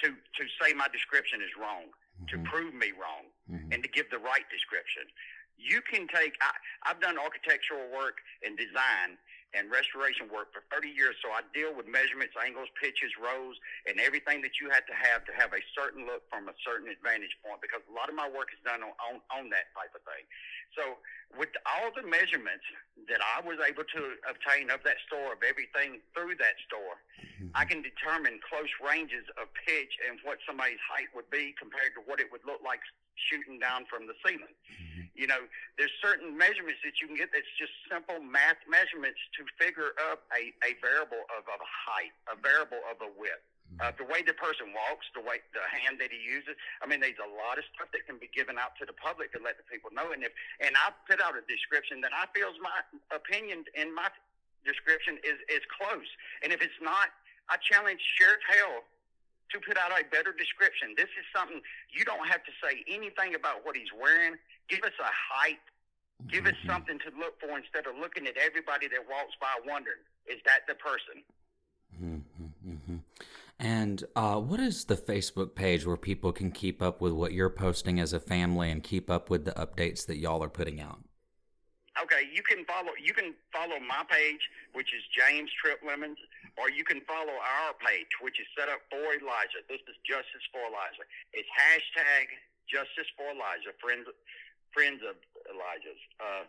to 0.02 0.08
to 0.10 0.42
say 0.60 0.74
my 0.74 0.88
description 0.92 1.40
is 1.40 1.50
wrong, 1.58 1.88
mm-hmm. 1.88 2.42
to 2.42 2.50
prove 2.50 2.74
me 2.74 2.92
wrong, 2.92 3.32
mm-hmm. 3.52 3.72
and 3.72 3.82
to 3.84 3.88
give 3.88 4.08
the 4.08 4.18
right 4.18 4.46
description. 4.48 5.04
You 5.60 5.84
can 5.84 6.08
take. 6.08 6.34
I, 6.40 6.56
I've 6.88 7.00
done 7.00 7.20
architectural 7.20 7.86
work 7.92 8.18
and 8.42 8.56
design 8.56 9.20
and 9.52 9.68
restoration 9.68 10.32
work 10.32 10.48
for 10.48 10.64
30 10.72 10.88
years, 10.88 11.12
so 11.20 11.28
I 11.28 11.44
deal 11.52 11.76
with 11.76 11.84
measurements, 11.84 12.32
angles, 12.40 12.72
pitches, 12.80 13.12
rows, 13.20 13.60
and 13.84 14.00
everything 14.00 14.40
that 14.40 14.56
you 14.56 14.72
have 14.72 14.88
to 14.88 14.96
have 14.96 15.28
to 15.28 15.32
have 15.36 15.52
a 15.52 15.60
certain 15.76 16.08
look 16.08 16.24
from 16.32 16.48
a 16.48 16.56
certain 16.64 16.88
advantage 16.88 17.36
point 17.44 17.60
because 17.60 17.84
a 17.84 17.92
lot 17.92 18.08
of 18.08 18.16
my 18.16 18.24
work 18.32 18.48
is 18.48 18.60
done 18.64 18.80
on, 18.80 18.96
on, 18.96 19.14
on 19.28 19.44
that 19.52 19.68
type 19.76 19.92
of 19.92 20.00
thing. 20.08 20.24
So 20.72 20.96
with 21.36 21.52
all 21.68 21.92
the 21.92 22.04
measurements 22.04 22.64
that 23.12 23.20
I 23.20 23.44
was 23.44 23.60
able 23.60 23.84
to 23.84 24.02
obtain 24.24 24.72
of 24.72 24.80
that 24.88 24.96
store, 25.04 25.36
of 25.36 25.44
everything 25.44 26.00
through 26.16 26.40
that 26.40 26.56
store, 26.64 26.96
mm-hmm. 27.20 27.52
I 27.52 27.68
can 27.68 27.84
determine 27.84 28.40
close 28.40 28.72
ranges 28.80 29.28
of 29.36 29.52
pitch 29.52 29.92
and 30.08 30.16
what 30.24 30.40
somebody's 30.48 30.80
height 30.80 31.12
would 31.12 31.28
be 31.28 31.52
compared 31.60 31.92
to 31.96 32.00
what 32.08 32.24
it 32.24 32.32
would 32.32 32.44
look 32.48 32.64
like 32.64 32.80
shooting 33.16 33.58
down 33.58 33.84
from 33.86 34.06
the 34.06 34.16
ceiling. 34.24 34.54
Mm-hmm. 34.68 35.08
You 35.14 35.26
know, 35.28 35.44
there's 35.76 35.92
certain 36.00 36.36
measurements 36.36 36.80
that 36.84 36.98
you 37.00 37.06
can 37.06 37.16
get 37.16 37.30
that's 37.32 37.48
just 37.60 37.72
simple 37.86 38.18
math 38.20 38.60
measurements 38.64 39.20
to 39.38 39.44
figure 39.60 39.92
up 40.10 40.24
a, 40.32 40.52
a 40.64 40.76
variable 40.80 41.22
of, 41.36 41.44
of 41.48 41.58
a 41.60 41.70
height, 41.70 42.14
a 42.32 42.36
variable 42.36 42.80
of 42.88 43.00
a 43.04 43.10
width. 43.12 43.44
Uh, 43.80 43.88
the 43.96 44.04
way 44.04 44.20
the 44.20 44.36
person 44.36 44.68
walks, 44.76 45.08
the 45.16 45.24
way 45.24 45.40
the 45.56 45.64
hand 45.64 45.96
that 45.96 46.12
he 46.12 46.20
uses. 46.20 46.52
I 46.84 46.86
mean, 46.86 47.00
there's 47.00 47.16
a 47.16 47.32
lot 47.40 47.56
of 47.56 47.64
stuff 47.72 47.88
that 47.96 48.04
can 48.04 48.20
be 48.20 48.28
given 48.28 48.60
out 48.60 48.76
to 48.76 48.84
the 48.84 48.92
public 48.92 49.32
to 49.32 49.40
let 49.40 49.56
the 49.56 49.64
people 49.64 49.88
know. 49.96 50.12
And 50.12 50.20
if 50.20 50.32
and 50.60 50.76
I 50.76 50.92
put 51.08 51.24
out 51.24 51.40
a 51.40 51.44
description 51.48 52.04
that 52.04 52.12
I 52.12 52.28
feels 52.36 52.52
my 52.60 52.84
opinion 53.08 53.64
in 53.72 53.88
my 53.96 54.12
description 54.68 55.16
is 55.24 55.40
is 55.48 55.64
close. 55.72 56.08
And 56.44 56.52
if 56.52 56.60
it's 56.60 56.76
not, 56.84 57.16
I 57.48 57.56
challenge 57.64 58.04
Sheriff 58.20 58.44
Hale 58.44 58.84
to 59.52 59.60
put 59.60 59.76
out 59.78 59.92
a 59.92 60.04
better 60.08 60.32
description. 60.32 60.94
This 60.96 61.12
is 61.16 61.24
something 61.34 61.60
you 61.92 62.04
don't 62.04 62.26
have 62.28 62.42
to 62.44 62.52
say 62.62 62.84
anything 62.88 63.34
about 63.34 63.64
what 63.64 63.76
he's 63.76 63.92
wearing. 63.92 64.36
Give 64.68 64.82
us 64.82 64.96
a 65.00 65.12
height. 65.12 65.60
Give 66.28 66.46
us 66.46 66.52
mm-hmm. 66.52 66.70
something 66.70 66.98
to 67.00 67.10
look 67.18 67.40
for 67.40 67.56
instead 67.58 67.86
of 67.86 67.98
looking 67.98 68.26
at 68.26 68.36
everybody 68.36 68.88
that 68.88 69.08
walks 69.08 69.34
by 69.40 69.52
wondering, 69.66 70.02
is 70.26 70.38
that 70.46 70.60
the 70.68 70.74
person? 70.74 71.22
Mm-hmm, 72.02 72.70
mm-hmm. 72.70 72.96
And 73.58 74.04
uh, 74.16 74.40
what 74.40 74.60
is 74.60 74.84
the 74.84 74.96
Facebook 74.96 75.54
page 75.54 75.86
where 75.86 75.96
people 75.96 76.32
can 76.32 76.50
keep 76.50 76.82
up 76.82 77.00
with 77.00 77.12
what 77.12 77.32
you're 77.32 77.50
posting 77.50 78.00
as 78.00 78.12
a 78.12 78.20
family 78.20 78.70
and 78.70 78.82
keep 78.82 79.10
up 79.10 79.30
with 79.30 79.44
the 79.44 79.52
updates 79.52 80.06
that 80.06 80.16
y'all 80.18 80.42
are 80.42 80.48
putting 80.48 80.80
out? 80.80 81.00
Okay, 82.02 82.26
you 82.34 82.42
can 82.42 82.66
follow 82.66 82.90
you 82.98 83.14
can 83.14 83.30
follow 83.54 83.78
my 83.78 84.02
page, 84.10 84.42
which 84.74 84.90
is 84.90 85.06
James 85.14 85.50
Tripp 85.54 85.86
Lemons, 85.86 86.18
or 86.58 86.66
you 86.66 86.82
can 86.82 86.98
follow 87.06 87.38
our 87.38 87.70
page, 87.78 88.10
which 88.18 88.42
is 88.42 88.46
set 88.58 88.66
up 88.66 88.82
for 88.90 89.14
Elijah. 89.14 89.62
This 89.70 89.78
is 89.86 89.94
Justice 90.02 90.42
for 90.50 90.66
Elijah. 90.66 91.06
It's 91.30 91.46
hashtag 91.54 92.26
Justice 92.66 93.06
for 93.14 93.30
Elijah, 93.30 93.70
friends 93.78 94.10
friends 94.74 95.04
of 95.06 95.14
Elijah's. 95.46 96.00
Uh, 96.18 96.44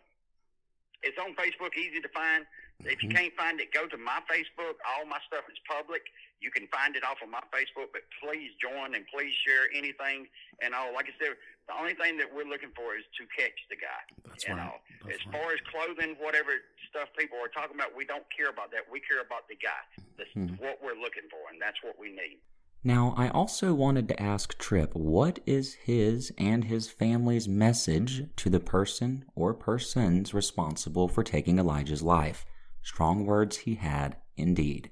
it's 1.04 1.20
on 1.20 1.36
Facebook, 1.36 1.76
easy 1.76 2.00
to 2.00 2.08
find. 2.10 2.48
If 2.82 3.04
you 3.04 3.08
mm-hmm. 3.12 3.30
can't 3.30 3.36
find 3.36 3.60
it, 3.60 3.70
go 3.70 3.86
to 3.86 3.96
my 4.00 4.18
Facebook. 4.26 4.80
All 4.82 5.06
my 5.06 5.20
stuff 5.28 5.44
is 5.52 5.60
public. 5.68 6.02
You 6.40 6.50
can 6.50 6.66
find 6.68 6.96
it 6.96 7.04
off 7.04 7.22
of 7.22 7.30
my 7.30 7.44
Facebook, 7.54 7.92
but 7.92 8.02
please 8.18 8.50
join 8.58 8.96
and 8.96 9.06
please 9.06 9.32
share 9.46 9.70
anything 9.70 10.26
and 10.60 10.74
all. 10.74 10.92
Like 10.92 11.06
I 11.06 11.14
said, 11.20 11.36
the 11.66 11.74
only 11.80 11.94
thing 11.94 12.16
that 12.18 12.28
we're 12.28 12.44
looking 12.44 12.72
for 12.76 12.92
is 12.96 13.04
to 13.16 13.24
catch 13.32 13.56
the 13.72 13.76
guy. 13.76 14.02
That's 14.28 14.44
you 14.44 14.54
right. 14.54 14.68
know, 14.68 14.74
That's 15.04 15.16
as 15.16 15.26
right. 15.26 15.32
far 15.32 15.52
as 15.52 15.60
clothing, 15.72 16.16
whatever 16.20 16.52
stuff 16.90 17.08
people 17.16 17.38
are 17.40 17.48
talking 17.48 17.74
about, 17.74 17.96
we 17.96 18.04
don't 18.04 18.24
care 18.36 18.50
about 18.52 18.70
that. 18.72 18.84
We 18.90 19.00
care 19.00 19.24
about 19.24 19.48
the 19.48 19.56
guy. 19.56 19.82
That's 20.18 20.30
hmm. 20.36 20.60
what 20.60 20.78
we're 20.84 21.00
looking 21.00 21.24
for, 21.32 21.40
and 21.50 21.60
that's 21.60 21.80
what 21.82 21.96
we 21.98 22.12
need. 22.12 22.44
Now, 22.86 23.14
I 23.16 23.30
also 23.30 23.72
wanted 23.72 24.08
to 24.08 24.22
ask 24.22 24.58
Tripp 24.58 24.94
what 24.94 25.40
is 25.46 25.72
his 25.88 26.32
and 26.36 26.64
his 26.64 26.90
family's 26.90 27.48
message 27.48 28.28
to 28.36 28.50
the 28.50 28.60
person 28.60 29.24
or 29.34 29.54
persons 29.54 30.34
responsible 30.34 31.08
for 31.08 31.22
taking 31.22 31.58
Elijah's 31.58 32.02
life? 32.02 32.44
Strong 32.82 33.24
words 33.24 33.64
he 33.64 33.76
had, 33.76 34.16
indeed. 34.36 34.90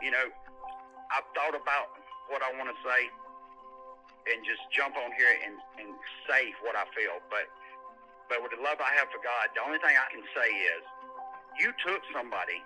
You 0.00 0.12
know, 0.12 0.22
I've 1.10 1.26
thought 1.34 1.60
about 1.60 1.90
what 2.30 2.42
I 2.42 2.56
want 2.56 2.70
to 2.70 2.88
say 2.88 3.10
and 4.30 4.40
just 4.44 4.60
jump 4.72 4.96
on 4.96 5.12
here 5.16 5.28
and, 5.44 5.56
and 5.80 5.92
say 6.24 6.56
what 6.64 6.76
I 6.76 6.88
feel. 6.96 7.20
But 7.28 7.48
but 8.28 8.40
with 8.40 8.56
the 8.56 8.62
love 8.64 8.80
I 8.80 8.88
have 8.96 9.12
for 9.12 9.20
God, 9.20 9.52
the 9.52 9.60
only 9.60 9.76
thing 9.84 9.92
I 9.92 10.08
can 10.08 10.24
say 10.32 10.48
is, 10.48 10.82
you 11.60 11.68
took 11.84 12.00
somebody 12.08 12.64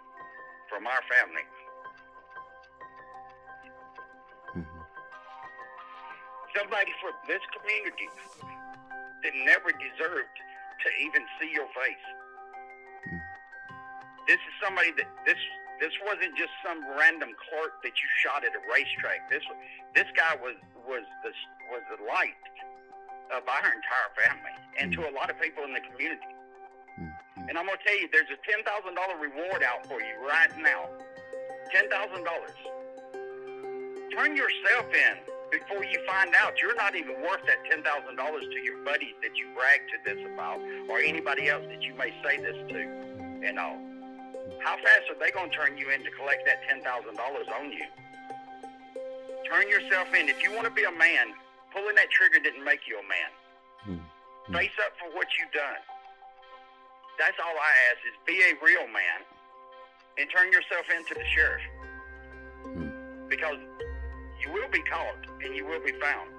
from 0.71 0.87
our 0.87 1.03
family. 1.11 1.47
Mm-hmm. 4.55 4.83
Somebody 6.55 6.95
from 7.03 7.15
this 7.27 7.43
community 7.59 8.07
that 9.27 9.35
never 9.43 9.75
deserved 9.75 10.37
to 10.87 10.89
even 11.03 11.27
see 11.43 11.51
your 11.51 11.67
face. 11.75 12.07
Mm-hmm. 13.11 13.19
This 14.31 14.39
is 14.39 14.55
somebody 14.63 14.95
that 14.95 15.11
this 15.27 15.43
this 15.81 15.95
wasn't 16.03 16.35
just 16.35 16.51
some 16.67 16.83
random 16.99 17.31
clerk 17.39 17.79
that 17.87 17.95
you 17.95 18.09
shot 18.19 18.43
at 18.43 18.51
a 18.51 18.63
RaceTrac. 18.67 19.31
This 19.31 19.43
this 19.95 20.11
guy 20.15 20.35
was 20.43 20.59
was 20.87 21.07
the 21.23 21.31
was 21.71 21.83
the 21.95 22.03
light 22.03 22.39
of 23.31 23.47
our 23.47 23.69
entire 23.71 24.11
family 24.19 24.57
and 24.79 24.91
mm-hmm. 24.91 25.03
to 25.03 25.11
a 25.11 25.13
lot 25.15 25.31
of 25.31 25.39
people 25.41 25.63
in 25.65 25.73
the 25.73 25.85
community. 25.93 26.33
Mm-hmm. 26.99 27.49
And 27.49 27.55
I'm 27.55 27.67
gonna 27.67 27.79
tell 27.85 27.95
you, 27.95 28.11
there's 28.11 28.31
a 28.31 28.41
ten 28.43 28.67
thousand 28.67 28.99
dollar 28.99 29.17
reward 29.23 29.63
out 29.63 29.87
for 29.87 30.03
you 30.03 30.15
right 30.27 30.51
now. 30.59 30.91
Ten 31.71 31.87
thousand 31.89 32.27
dollars. 32.27 32.59
Turn 34.19 34.35
yourself 34.35 34.91
in 34.91 35.15
before 35.55 35.85
you 35.85 36.03
find 36.07 36.35
out 36.35 36.59
you're 36.61 36.75
not 36.75 36.97
even 36.97 37.23
worth 37.23 37.47
that 37.47 37.63
ten 37.71 37.87
thousand 37.87 38.17
dollars 38.17 38.43
to 38.51 38.59
your 38.67 38.83
buddies 38.83 39.15
that 39.23 39.39
you 39.39 39.47
brag 39.55 39.87
to 39.95 39.99
this 40.03 40.19
about, 40.35 40.59
or 40.91 40.99
anybody 40.99 41.49
else 41.49 41.65
that 41.71 41.83
you 41.83 41.95
may 41.95 42.11
say 42.27 42.43
this 42.43 42.59
to. 42.67 42.83
You 43.39 43.53
know, 43.53 43.79
how 44.61 44.77
fast 44.77 45.11
are 45.11 45.19
they 45.19 45.31
gonna 45.31 45.53
turn 45.53 45.77
you 45.77 45.91
in 45.91 46.03
to 46.05 46.11
collect 46.11 46.45
that 46.47 46.63
ten 46.69 46.83
thousand 46.83 47.17
dollars 47.17 47.47
on 47.59 47.73
you? 47.73 47.85
Turn 49.49 49.69
yourself 49.69 50.13
in. 50.15 50.29
If 50.29 50.43
you 50.43 50.53
want 50.53 50.65
to 50.65 50.75
be 50.75 50.85
a 50.85 50.93
man, 50.93 51.33
pulling 51.73 51.95
that 51.97 52.11
trigger 52.11 52.39
didn't 52.39 52.65
make 52.65 52.81
you 52.87 52.99
a 53.01 53.07
man. 53.09 53.31
Mm-hmm. 53.89 54.53
Face 54.53 54.77
up 54.85 54.93
for 54.99 55.15
what 55.17 55.27
you've 55.39 55.53
done. 55.53 55.81
That's 57.19 57.37
all 57.41 57.57
I 57.57 57.73
ask 57.91 57.99
is 58.07 58.15
be 58.27 58.39
a 58.45 58.55
real 58.65 58.87
man 58.89 59.25
and 60.19 60.29
turn 60.31 60.53
yourself 60.53 60.87
into 60.95 61.15
the 61.15 61.25
sheriff. 61.35 61.63
Mm-hmm. 62.67 63.29
Because 63.29 63.59
you 64.45 64.53
will 64.53 64.69
be 64.71 64.83
caught 64.83 65.25
and 65.45 65.55
you 65.55 65.65
will 65.65 65.83
be 65.85 65.93
found. 65.93 66.31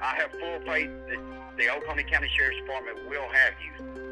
I 0.00 0.16
have 0.16 0.30
full 0.32 0.60
faith 0.66 0.90
that 1.08 1.20
the 1.56 1.68
Oconee 1.70 2.04
County 2.04 2.28
Sheriff's 2.36 2.58
Department 2.60 3.08
will 3.08 3.28
have 3.32 3.54
you. 3.62 4.11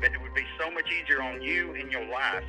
But 0.00 0.12
it 0.12 0.20
would 0.20 0.34
be 0.34 0.44
so 0.58 0.70
much 0.70 0.88
easier 0.90 1.22
on 1.22 1.42
you 1.42 1.72
in 1.74 1.90
your 1.90 2.06
life 2.08 2.44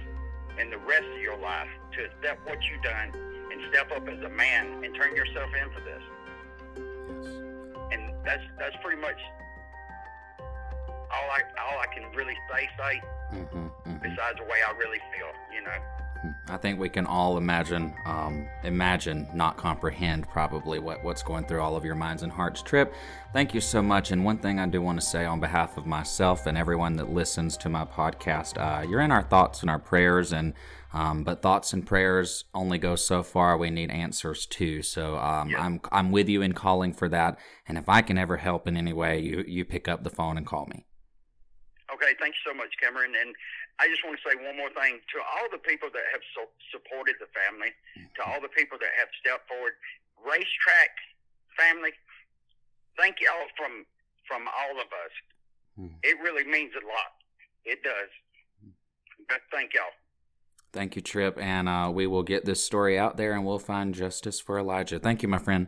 and 0.60 0.72
the 0.72 0.78
rest 0.80 1.06
of 1.14 1.22
your 1.22 1.38
life 1.38 1.70
to 1.94 2.06
accept 2.06 2.46
what 2.48 2.58
you've 2.64 2.84
done 2.84 3.12
and 3.52 3.62
step 3.70 3.92
up 3.92 4.08
as 4.08 4.20
a 4.24 4.30
man 4.30 4.84
and 4.84 4.94
turn 4.96 5.16
yourself 5.16 5.50
in 5.54 5.70
for 5.72 5.82
this. 5.82 6.04
And 7.92 8.14
that's 8.26 8.44
that's 8.60 8.76
pretty 8.84 9.02
much 9.02 9.20
all 10.40 11.30
I 11.32 11.42
all 11.62 11.80
I 11.80 11.88
can 11.94 12.12
really 12.16 12.36
say 12.52 12.70
say. 12.78 13.02
Mm-hmm, 13.34 13.58
mm-hmm. 13.58 13.98
Besides 13.98 14.38
the 14.38 14.44
way 14.44 14.60
I 14.68 14.72
really 14.78 15.00
feel, 15.16 15.32
you 15.54 15.64
know. 15.64 15.97
I 16.48 16.58
think 16.58 16.80
we 16.80 16.90
can 16.90 17.06
all 17.06 17.38
imagine, 17.38 17.94
um, 18.06 18.48
imagine, 18.64 19.28
not 19.34 19.58
comprehend 19.58 20.28
probably 20.30 20.80
what, 20.80 21.04
what's 21.04 21.24
going 21.24 21.46
through 21.46 21.62
all 21.62 21.76
of 21.76 21.86
your 21.86 21.96
minds 21.96 22.24
and 22.24 22.32
hearts. 22.32 22.62
Tripp, 22.62 22.94
thank 23.34 23.54
you 23.54 23.62
so 23.62 23.82
much. 23.82 24.12
And 24.12 24.24
one 24.24 24.38
thing 24.38 24.60
I 24.60 24.66
do 24.66 24.82
want 24.82 25.00
to 25.00 25.06
say 25.06 25.26
on 25.26 25.40
behalf 25.40 25.78
of 25.78 25.86
myself 25.86 26.46
and 26.46 26.58
everyone 26.58 26.96
that 26.98 27.12
listens 27.12 27.58
to 27.58 27.70
my 27.70 27.86
podcast, 27.86 28.58
uh, 28.58 28.88
you're 28.88 29.02
in 29.02 29.12
our 29.12 29.24
thoughts 29.24 29.62
and 29.62 29.70
our 29.70 29.80
prayers, 29.80 30.32
and 30.32 30.54
um, 30.94 31.24
but 31.24 31.42
thoughts 31.42 31.74
and 31.74 31.86
prayers 31.86 32.46
only 32.54 32.78
go 32.78 32.96
so 32.96 33.22
far. 33.24 33.58
We 33.58 33.70
need 33.70 33.92
answers 33.92 34.46
too. 34.46 34.82
So 34.82 35.18
um, 35.18 35.50
yeah. 35.50 35.62
I'm 35.62 35.82
I'm 35.92 36.12
with 36.12 36.30
you 36.30 36.42
in 36.42 36.54
calling 36.54 36.94
for 36.94 37.10
that. 37.10 37.38
And 37.68 37.78
if 37.78 37.90
I 37.90 38.02
can 38.02 38.18
ever 38.18 38.38
help 38.38 38.68
in 38.68 38.78
any 38.78 38.94
way, 38.94 39.20
you 39.20 39.44
you 39.48 39.66
pick 39.66 39.88
up 39.88 40.04
the 40.04 40.10
phone 40.10 40.38
and 40.38 40.46
call 40.46 40.66
me. 40.68 40.86
Okay, 41.94 42.14
thank 42.20 42.36
you 42.36 42.52
so 42.52 42.58
much, 42.58 42.70
Cameron. 42.82 43.14
And 43.20 43.34
I 43.80 43.88
just 43.88 44.02
want 44.02 44.18
to 44.18 44.24
say 44.26 44.34
one 44.34 44.58
more 44.58 44.74
thing 44.74 44.98
to 45.14 45.18
all 45.22 45.48
the 45.54 45.62
people 45.62 45.90
that 45.94 46.06
have 46.12 46.22
so 46.34 46.50
supported 46.74 47.22
the 47.22 47.30
family, 47.30 47.70
to 48.18 48.22
all 48.26 48.42
the 48.42 48.50
people 48.50 48.78
that 48.82 48.90
have 48.98 49.10
stepped 49.22 49.48
forward, 49.48 49.78
RaceTrac 50.18 50.94
family. 51.54 51.94
Thank 52.98 53.22
y'all 53.22 53.46
from 53.54 53.86
from 54.26 54.50
all 54.50 54.82
of 54.82 54.90
us. 54.90 55.14
Hmm. 55.78 55.96
It 56.04 56.18
really 56.22 56.44
means 56.44 56.74
a 56.74 56.86
lot. 56.86 57.14
It 57.66 57.84
does. 57.84 58.10
But 59.30 59.42
thank 59.52 59.74
y'all. 59.74 59.94
Thank 60.74 60.96
you, 60.96 61.02
Tripp, 61.02 61.38
and 61.40 61.70
uh, 61.70 61.92
we 61.94 62.08
will 62.08 62.24
get 62.24 62.46
this 62.46 62.64
story 62.64 63.00
out 63.00 63.18
there, 63.18 63.34
and 63.34 63.46
we'll 63.46 63.60
find 63.60 63.94
justice 63.94 64.40
for 64.40 64.60
Elijah. 64.60 65.00
Thank 65.00 65.22
you, 65.22 65.30
my 65.30 65.38
friend. 65.38 65.68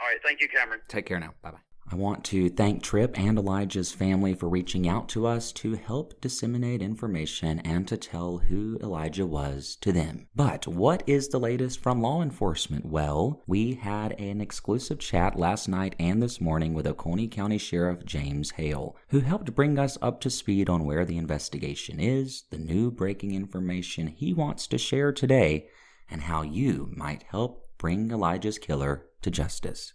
All 0.00 0.08
right, 0.08 0.18
thank 0.24 0.40
you, 0.40 0.48
Cameron. 0.48 0.80
Take 0.88 1.06
care 1.06 1.20
now. 1.20 1.34
Bye 1.42 1.50
bye. 1.52 1.65
I 1.88 1.94
want 1.94 2.24
to 2.24 2.48
thank 2.48 2.82
Tripp 2.82 3.16
and 3.16 3.38
Elijah's 3.38 3.92
family 3.92 4.34
for 4.34 4.48
reaching 4.48 4.88
out 4.88 5.08
to 5.10 5.24
us 5.24 5.52
to 5.52 5.76
help 5.76 6.20
disseminate 6.20 6.82
information 6.82 7.60
and 7.60 7.86
to 7.86 7.96
tell 7.96 8.38
who 8.38 8.76
Elijah 8.82 9.24
was 9.24 9.76
to 9.82 9.92
them. 9.92 10.26
But 10.34 10.66
what 10.66 11.04
is 11.06 11.28
the 11.28 11.38
latest 11.38 11.78
from 11.78 12.02
law 12.02 12.22
enforcement? 12.22 12.86
Well, 12.86 13.40
we 13.46 13.74
had 13.74 14.18
an 14.18 14.40
exclusive 14.40 14.98
chat 14.98 15.38
last 15.38 15.68
night 15.68 15.94
and 16.00 16.20
this 16.20 16.40
morning 16.40 16.74
with 16.74 16.88
Oconee 16.88 17.28
County 17.28 17.56
Sheriff 17.56 18.04
James 18.04 18.50
Hale, 18.52 18.96
who 19.10 19.20
helped 19.20 19.54
bring 19.54 19.78
us 19.78 19.96
up 20.02 20.20
to 20.22 20.30
speed 20.30 20.68
on 20.68 20.84
where 20.84 21.04
the 21.04 21.16
investigation 21.16 22.00
is, 22.00 22.42
the 22.50 22.58
new 22.58 22.90
breaking 22.90 23.32
information 23.32 24.08
he 24.08 24.34
wants 24.34 24.66
to 24.66 24.76
share 24.76 25.12
today, 25.12 25.68
and 26.10 26.22
how 26.22 26.42
you 26.42 26.90
might 26.96 27.22
help 27.28 27.62
bring 27.78 28.10
Elijah's 28.10 28.58
killer 28.58 29.06
to 29.22 29.30
justice. 29.30 29.92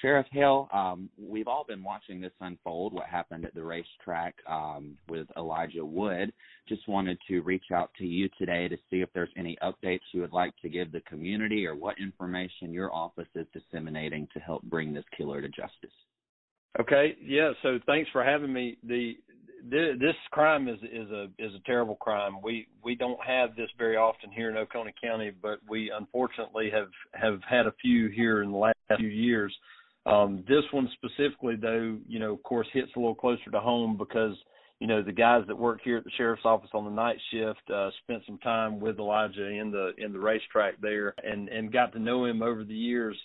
Sheriff 0.00 0.26
Hill, 0.32 0.68
um, 0.72 1.08
we've 1.18 1.48
all 1.48 1.64
been 1.64 1.82
watching 1.82 2.20
this 2.20 2.32
unfold, 2.40 2.92
what 2.92 3.06
happened 3.06 3.44
at 3.44 3.54
the 3.54 3.60
RaceTrac 3.60 4.32
um, 4.48 4.96
with 5.08 5.26
Elijah 5.36 5.84
Wood. 5.84 6.32
Just 6.68 6.88
wanted 6.88 7.18
to 7.28 7.40
reach 7.40 7.66
out 7.74 7.90
to 7.98 8.04
you 8.04 8.28
today 8.38 8.68
to 8.68 8.76
see 8.90 9.00
if 9.00 9.08
there's 9.12 9.30
any 9.36 9.56
updates 9.62 10.00
you 10.12 10.20
would 10.20 10.32
like 10.32 10.54
to 10.62 10.68
give 10.68 10.92
the 10.92 11.00
community 11.02 11.66
or 11.66 11.74
what 11.74 11.98
information 11.98 12.72
your 12.72 12.94
office 12.94 13.28
is 13.34 13.46
disseminating 13.52 14.26
to 14.32 14.40
help 14.40 14.62
bring 14.62 14.94
this 14.94 15.04
killer 15.16 15.40
to 15.40 15.48
justice. 15.48 15.90
Okay, 16.78 17.16
yeah. 17.22 17.52
So 17.62 17.78
thanks 17.86 18.08
for 18.12 18.22
having 18.22 18.52
me. 18.52 18.78
The 18.84 19.14
this 19.68 20.14
crime 20.30 20.68
is 20.68 20.78
is 20.84 21.10
a 21.10 21.24
is 21.38 21.52
a 21.54 21.60
terrible 21.66 21.96
crime. 21.96 22.40
We 22.42 22.68
we 22.82 22.94
don't 22.94 23.18
have 23.26 23.56
this 23.56 23.68
very 23.76 23.96
often 23.96 24.30
here 24.30 24.50
in 24.50 24.56
Oconee 24.56 24.94
County, 25.02 25.32
but 25.42 25.58
we 25.68 25.92
unfortunately 25.94 26.70
have 26.72 26.88
have 27.12 27.40
had 27.48 27.66
a 27.66 27.74
few 27.82 28.08
here 28.08 28.42
in 28.42 28.52
the 28.52 28.56
last 28.56 28.76
few 28.96 29.08
years. 29.08 29.54
Um, 30.06 30.44
this 30.48 30.64
one 30.70 30.88
specifically, 30.94 31.56
though, 31.56 31.98
you 32.08 32.18
know, 32.18 32.32
of 32.32 32.42
course, 32.42 32.66
hits 32.72 32.90
a 32.96 32.98
little 32.98 33.14
closer 33.14 33.50
to 33.50 33.60
home 33.60 33.96
because 33.98 34.34
you 34.80 34.86
know 34.86 35.02
the 35.02 35.12
guys 35.12 35.44
that 35.46 35.56
work 35.56 35.80
here 35.84 35.98
at 35.98 36.04
the 36.04 36.10
sheriff's 36.16 36.46
office 36.46 36.70
on 36.72 36.84
the 36.84 36.90
night 36.90 37.18
shift 37.30 37.70
uh, 37.70 37.90
spent 38.02 38.22
some 38.26 38.38
time 38.38 38.80
with 38.80 38.98
Elijah 38.98 39.46
in 39.46 39.70
the 39.70 39.92
in 39.98 40.12
the 40.12 40.18
RaceTrac 40.18 40.72
there, 40.80 41.14
and 41.22 41.48
and 41.48 41.72
got 41.72 41.92
to 41.92 41.98
know 41.98 42.24
him 42.24 42.42
over 42.42 42.64
the 42.64 42.74
years. 42.74 43.16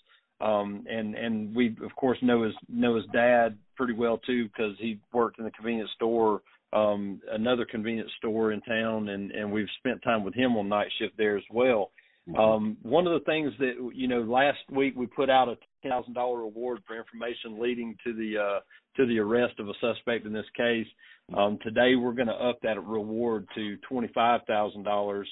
Um, 0.41 0.86
and 0.89 1.15
and 1.15 1.55
we 1.55 1.77
of 1.82 1.96
course 1.96 2.17
know 2.22 2.44
his 2.44 2.53
know 2.67 2.98
his 2.98 3.05
dad 3.13 3.58
pretty 3.77 3.94
well 3.94 4.17
too 4.17 4.46
because 4.50 4.75
he 4.79 5.00
worked 5.13 5.39
in 5.39 5.46
the 5.46 5.51
convenience 5.51 5.91
store, 5.96 6.41
um, 6.74 7.22
another 7.32 7.63
convenience 7.63 8.12
store 8.17 8.51
in 8.51 8.60
town, 8.62 9.08
and 9.08 9.32
and 9.32 9.50
we've 9.50 9.67
spent 9.79 10.03
time 10.03 10.25
with 10.25 10.34
him 10.34 10.58
on 10.58 10.67
night 10.67 10.89
shift 11.00 11.15
there 11.17 11.38
as 11.38 11.44
well. 11.50 11.91
Mm-hmm. 12.27 12.39
Um, 12.39 12.77
one 12.82 13.08
of 13.08 13.13
the 13.13 13.25
things 13.25 13.53
that 13.60 13.91
you 13.94 14.10
know 14.10 14.22
last 14.22 14.60
week 14.70 14.96
we 14.98 15.05
put 15.05 15.29
out 15.29 15.48
a 15.48 15.58
thousand 15.89 16.13
dollar 16.13 16.39
reward 16.39 16.79
for 16.85 16.97
information 16.97 17.61
leading 17.61 17.95
to 18.03 18.13
the 18.13 18.37
uh, 18.37 18.59
to 18.97 19.05
the 19.05 19.19
arrest 19.19 19.59
of 19.59 19.69
a 19.69 19.73
suspect 19.79 20.25
in 20.25 20.33
this 20.33 20.45
case. 20.55 20.87
Um, 21.35 21.57
today 21.63 21.95
we're 21.95 22.13
going 22.13 22.27
to 22.27 22.33
up 22.33 22.59
that 22.63 22.83
reward 22.83 23.47
to 23.55 23.77
twenty 23.87 24.09
five 24.13 24.41
thousand 24.47 24.87
uh, 24.87 24.89
dollars. 24.89 25.29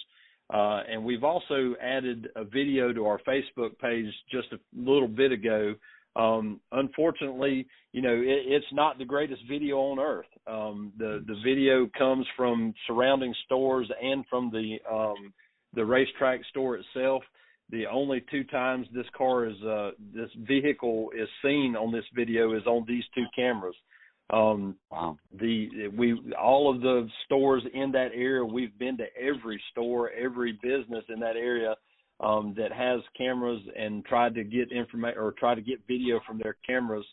And 0.50 1.04
we've 1.04 1.24
also 1.24 1.76
added 1.82 2.30
a 2.36 2.44
video 2.44 2.94
to 2.94 3.06
our 3.06 3.20
Facebook 3.28 3.78
page 3.80 4.14
just 4.32 4.48
a 4.54 4.60
little 4.76 5.08
bit 5.08 5.32
ago. 5.32 5.76
Um, 6.16 6.60
unfortunately, 6.72 7.66
you 7.92 8.02
know, 8.02 8.14
it, 8.14 8.44
it's 8.46 8.66
not 8.72 8.98
the 8.98 9.06
greatest 9.06 9.42
video 9.50 9.78
on 9.78 10.00
earth. 10.00 10.28
Um, 10.46 10.92
the 10.98 11.24
the 11.26 11.36
video 11.44 11.90
comes 11.98 12.26
from 12.38 12.74
surrounding 12.86 13.34
stores 13.46 13.90
and 14.02 14.24
from 14.30 14.52
the 14.52 14.78
um, 14.92 15.34
the 15.74 15.82
RaceTrac 15.82 16.46
store 16.50 16.78
itself. 16.78 17.24
The 17.74 17.88
only 17.88 18.24
two 18.30 18.44
times 18.44 18.86
this 18.94 19.08
car 19.18 19.48
is 19.48 19.60
uh 19.64 19.92
this 20.14 20.30
vehicle 20.48 21.10
is 21.18 21.28
seen 21.44 21.76
on 21.76 21.92
this 21.92 22.06
video 22.14 22.56
is 22.56 22.66
on 22.68 22.86
these 22.88 23.04
two 23.16 23.26
cameras. 23.36 23.76
Um 24.30 24.76
wow. 24.92 25.18
the 25.40 25.88
we 25.88 26.22
all 26.40 26.74
of 26.74 26.82
the 26.82 27.10
stores 27.26 27.64
in 27.74 27.92
that 27.94 28.12
area, 28.14 28.46
we've 28.46 28.78
been 28.78 28.96
to 28.98 29.06
every 29.20 29.60
store, 29.72 30.12
every 30.12 30.52
business 30.62 31.04
in 31.10 31.20
that 31.22 31.36
area 31.36 31.76
um 32.20 32.54
that 32.56 32.72
has 32.72 33.02
cameras 33.18 33.62
and 33.76 34.06
tried 34.06 34.36
to 34.36 34.44
get 34.44 34.72
information 34.72 35.20
or 35.20 35.32
try 35.32 35.56
to 35.56 35.62
get 35.62 35.80
video 35.88 36.20
from 36.28 36.38
their 36.38 36.58
cameras 36.66 37.06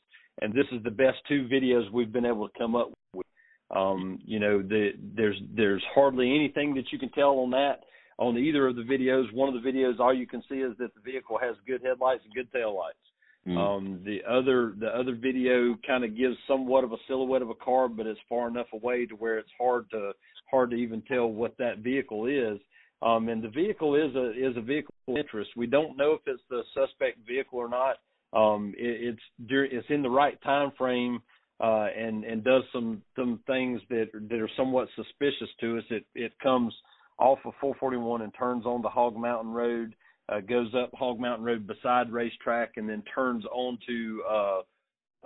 and 0.43 0.53
this 0.53 0.67
is 0.73 0.83
the 0.85 0.91
best 0.91 1.17
two 1.27 1.49
videos 1.51 1.91
we've 1.91 2.13
been 2.13 2.27
able 2.27 2.47
to 2.47 2.59
come 2.59 2.77
up 2.77 2.93
with. 3.15 3.27
Um, 3.75 4.19
you 4.25 4.41
know, 4.41 4.61
the, 4.61 4.91
there's 5.17 5.41
there's 5.57 5.83
hardly 5.95 6.35
anything 6.35 6.75
that 6.75 6.93
you 6.93 6.99
can 6.99 7.11
tell 7.13 7.39
on 7.39 7.51
that 7.53 7.81
on 8.21 8.37
either 8.37 8.69
of 8.69 8.77
the 8.77 8.83
videos. 8.83 9.33
One 9.33 9.55
of 9.55 9.61
the 9.61 9.69
videos, 9.69 9.99
all 9.99 10.15
you 10.15 10.27
can 10.27 10.43
see 10.49 10.57
is 10.57 10.77
that 10.79 10.95
the 10.95 11.01
vehicle 11.01 11.39
has 11.43 11.57
good 11.67 11.81
headlights 11.83 12.23
and 12.25 12.35
good 12.35 12.53
taillights. 12.53 13.01
Mm. 13.49 13.57
Um, 13.57 14.01
the 14.05 14.19
other 14.31 14.75
the 14.79 14.89
other 14.89 15.15
video 15.15 15.75
kind 15.87 16.05
of 16.05 16.15
gives 16.15 16.37
somewhat 16.47 16.85
of 16.85 16.93
a 16.93 16.99
silhouette 17.09 17.41
of 17.41 17.49
a 17.49 17.55
car, 17.55 17.89
but 17.89 18.07
it's 18.07 18.21
far 18.29 18.49
enough 18.49 18.67
away 18.75 19.07
to 19.07 19.15
where 19.15 19.39
it's 19.39 19.51
hard 19.59 19.91
to 19.93 20.13
hard 20.51 20.71
to 20.71 20.77
even 20.77 21.01
tell 21.03 21.27
what 21.27 21.57
that 21.57 21.79
vehicle 21.79 22.27
is. 22.27 22.61
Um, 23.01 23.31
and 23.31 23.43
the 23.43 23.49
vehicle 23.49 23.95
is 23.95 24.15
a 24.15 24.33
is 24.33 24.55
a 24.59 24.61
vehicle 24.61 24.95
of 25.09 25.17
interest. 25.17 25.51
We 25.57 25.67
don't 25.67 25.97
know 25.97 26.13
if 26.13 26.21
it's 26.27 26.43
the 26.51 26.63
suspect 26.75 27.27
vehicle 27.27 27.59
or 27.59 27.71
not. 27.71 27.97
Um, 28.35 28.75
it, 28.77 29.17
it's 29.17 29.73
it's 29.73 29.87
in 29.89 30.03
the 30.03 30.11
right 30.11 30.41
time 30.43 30.71
frame 30.77 31.23
uh, 31.61 31.87
and 31.97 32.25
and 32.25 32.45
does 32.45 32.65
some 32.75 33.01
some 33.17 33.41
things 33.47 33.81
that 33.89 34.11
that 34.13 34.39
are 34.39 34.51
somewhat 34.55 34.89
suspicious 34.97 35.49
to 35.61 35.79
us. 35.79 35.85
It 35.89 36.05
it 36.15 36.33
comes 36.43 36.75
off 37.21 37.39
of 37.45 37.53
441 37.61 38.23
and 38.23 38.33
turns 38.37 38.65
on 38.67 38.83
the 38.83 38.89
Hog 38.89 39.17
Mountain 39.17 39.53
Road, 39.53 39.95
uh, 40.29 40.41
goes 40.41 40.73
up 40.75 40.91
Hog 40.95 41.21
Mountain 41.21 41.45
Road 41.45 41.67
beside 41.67 42.11
RaceTrac, 42.11 42.69
and 42.77 42.89
then 42.89 43.03
turns 43.15 43.45
onto 43.47 44.21
uh, 44.29 44.61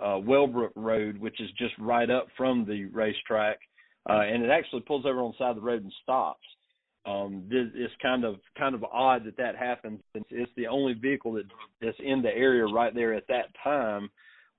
uh, 0.01 0.19
Wellbrook 0.19 0.71
Road, 0.75 1.17
which 1.17 1.39
is 1.39 1.49
just 1.57 1.73
right 1.79 2.09
up 2.09 2.27
from 2.35 2.65
the 2.65 2.89
RaceTrac, 2.89 3.55
uh, 4.09 4.21
and 4.21 4.43
it 4.43 4.49
actually 4.49 4.81
pulls 4.81 5.05
over 5.05 5.21
on 5.21 5.31
the 5.31 5.43
side 5.43 5.51
of 5.51 5.55
the 5.55 5.61
road 5.61 5.83
and 5.83 5.93
stops. 6.03 6.45
Um, 7.05 7.43
this, 7.49 7.67
it's 7.75 7.93
kind 8.01 8.23
of 8.23 8.37
kind 8.57 8.73
of 8.73 8.83
odd 8.83 9.25
that 9.25 9.37
that 9.37 9.55
happens. 9.55 9.99
It's, 10.15 10.25
it's 10.31 10.51
the 10.57 10.67
only 10.67 10.93
vehicle 10.93 11.33
that 11.33 11.45
that's 11.79 11.97
in 12.03 12.23
the 12.23 12.29
area 12.29 12.65
right 12.65 12.93
there 12.95 13.13
at 13.13 13.27
that 13.27 13.45
time 13.63 14.09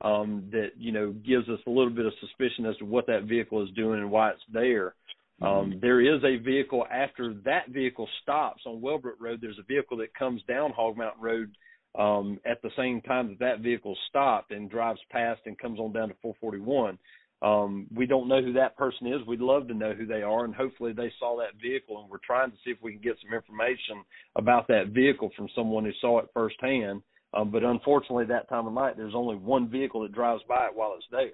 um, 0.03 0.45
that 0.53 0.71
you 0.79 0.93
know 0.93 1.13
gives 1.13 1.49
us 1.49 1.59
a 1.67 1.71
little 1.71 1.91
bit 1.91 2.07
of 2.07 2.13
suspicion 2.21 2.67
as 2.67 2.77
to 2.77 2.85
what 2.85 3.07
that 3.09 3.25
vehicle 3.25 3.63
is 3.65 3.71
doing 3.75 4.01
and 4.01 4.11
why 4.11 4.31
it's 4.31 4.43
there. 4.53 4.95
Um, 5.43 5.49
mm-hmm. 5.49 5.81
there 5.81 6.01
is 6.01 6.23
a 6.25 6.43
vehicle 6.43 6.87
after 6.91 7.35
that 7.45 7.69
vehicle 7.69 8.09
stops 8.23 8.63
on 8.65 8.81
Wellbrook 8.81 9.21
Road. 9.21 9.41
There's 9.41 9.59
a 9.59 9.65
vehicle 9.65 9.99
that 9.99 10.15
comes 10.15 10.43
down 10.49 10.73
Hog 10.73 10.97
Mountain 10.97 11.23
Road 11.23 11.57
um, 11.99 12.41
at 12.47 12.63
the 12.63 12.71
same 12.77 13.03
time 13.03 13.29
that 13.29 13.39
that 13.41 13.61
vehicle 13.61 13.97
stopped 14.09 14.51
and 14.51 14.71
drives 14.71 15.01
past 15.11 15.41
and 15.47 15.59
comes 15.59 15.79
on 15.79 15.93
down 15.93 16.09
to 16.09 16.15
441. 16.23 16.99
Um, 17.43 17.87
we 17.95 18.07
don't 18.07 18.29
know 18.29 18.43
who 18.43 18.55
that 18.55 18.77
person 18.79 19.09
is. 19.09 19.27
We'd 19.27 19.41
love 19.41 19.69
to 19.69 19.75
know 19.75 19.93
who 19.93 20.07
they 20.07 20.23
are, 20.23 20.47
and 20.47 20.55
hopefully 20.55 20.93
they 20.93 21.13
saw 21.19 21.37
that 21.37 21.61
vehicle. 21.61 22.01
And 22.01 22.11
we're 22.11 22.17
trying 22.25 22.51
to 22.51 22.57
see 22.65 22.71
if 22.71 22.79
we 22.83 22.93
can 22.93 23.03
get 23.03 23.17
some 23.23 23.35
information 23.35 24.03
about 24.37 24.69
that 24.69 24.89
vehicle 24.89 25.31
from 25.37 25.49
someone 25.55 25.85
who 25.85 25.93
saw 26.01 26.21
it 26.21 26.31
firsthand. 26.33 27.03
Um, 27.35 27.51
but 27.51 27.63
unfortunately, 27.63 28.25
that 28.27 28.49
time 28.49 28.67
of 28.67 28.73
night, 28.73 28.97
there's 28.97 29.15
only 29.15 29.37
one 29.37 29.69
vehicle 29.69 30.01
that 30.03 30.13
drives 30.13 30.43
by 30.49 30.67
it 30.67 30.73
while 30.75 30.95
it's 30.97 31.07
there. 31.11 31.33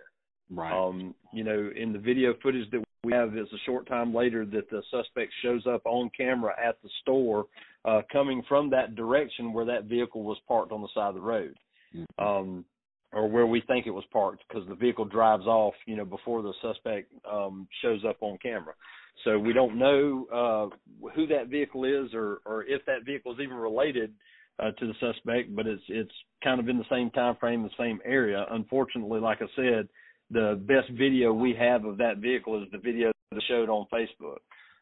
Right. 0.50 0.72
Um, 0.72 1.14
you 1.32 1.44
know, 1.44 1.70
in 1.76 1.92
the 1.92 1.98
video 2.00 2.34
footage 2.42 2.68
that 2.72 2.82
we 3.04 3.12
have 3.12 3.36
is 3.36 3.48
a 3.52 3.58
short 3.66 3.86
time 3.88 4.14
later 4.14 4.44
that 4.46 4.70
the 4.70 4.82
suspect 4.90 5.32
shows 5.42 5.66
up 5.66 5.82
on 5.84 6.10
camera 6.16 6.54
at 6.62 6.80
the 6.82 6.88
store, 7.00 7.46
uh, 7.84 8.02
coming 8.12 8.42
from 8.48 8.70
that 8.70 8.94
direction 8.94 9.52
where 9.52 9.64
that 9.64 9.84
vehicle 9.84 10.22
was 10.22 10.38
parked 10.46 10.70
on 10.70 10.82
the 10.82 10.88
side 10.94 11.08
of 11.08 11.14
the 11.14 11.20
road, 11.20 11.56
mm-hmm. 11.94 12.24
um, 12.24 12.64
or 13.12 13.28
where 13.28 13.46
we 13.46 13.60
think 13.66 13.86
it 13.86 13.90
was 13.90 14.04
parked 14.12 14.42
because 14.48 14.66
the 14.68 14.74
vehicle 14.74 15.04
drives 15.04 15.46
off, 15.46 15.74
you 15.86 15.96
know, 15.96 16.04
before 16.04 16.42
the 16.42 16.52
suspect 16.62 17.12
um, 17.30 17.66
shows 17.82 18.04
up 18.08 18.18
on 18.20 18.38
camera. 18.40 18.74
So 19.24 19.38
we 19.38 19.52
don't 19.52 19.78
know 19.78 20.26
uh, 20.32 21.08
who 21.14 21.26
that 21.26 21.48
vehicle 21.48 21.84
is 21.84 22.14
or, 22.14 22.40
or 22.46 22.64
if 22.64 22.84
that 22.86 23.04
vehicle 23.04 23.32
is 23.32 23.40
even 23.40 23.56
related 23.56 24.12
uh, 24.58 24.70
to 24.72 24.86
the 24.86 24.94
suspect, 25.00 25.54
but 25.54 25.66
it's 25.66 25.82
it's 25.88 26.12
kind 26.44 26.60
of 26.60 26.68
in 26.68 26.78
the 26.78 26.84
same 26.90 27.10
time 27.10 27.36
frame, 27.40 27.62
the 27.62 27.70
same 27.78 28.00
area. 28.04 28.46
Unfortunately, 28.50 29.20
like 29.20 29.38
I 29.42 29.46
said, 29.56 29.88
the 30.32 30.60
best 30.66 30.90
video 30.96 31.32
we 31.32 31.54
have 31.58 31.84
of 31.84 31.98
that 31.98 32.18
vehicle 32.18 32.62
is 32.62 32.68
the 32.72 32.78
video 32.78 33.12
that 33.30 33.42
showed 33.48 33.68
on 33.68 33.86
Facebook. 33.92 34.38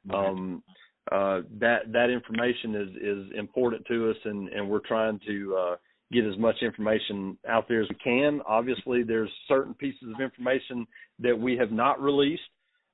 Right. 0.06 0.28
Um, 0.28 0.62
uh, 1.10 1.40
that 1.58 1.92
that 1.92 2.10
information 2.10 2.74
is 2.74 2.88
is 3.02 3.38
important 3.38 3.84
to 3.86 4.10
us, 4.10 4.16
and 4.24 4.48
and 4.48 4.68
we're 4.68 4.86
trying 4.86 5.18
to 5.26 5.56
uh, 5.56 5.76
get 6.12 6.24
as 6.24 6.36
much 6.38 6.56
information 6.62 7.36
out 7.48 7.66
there 7.68 7.82
as 7.82 7.88
we 7.88 7.96
can. 7.96 8.40
Obviously, 8.46 9.02
there's 9.02 9.30
certain 9.48 9.74
pieces 9.74 10.08
of 10.14 10.20
information 10.20 10.86
that 11.18 11.38
we 11.38 11.56
have 11.56 11.72
not 11.72 12.00
released. 12.00 12.42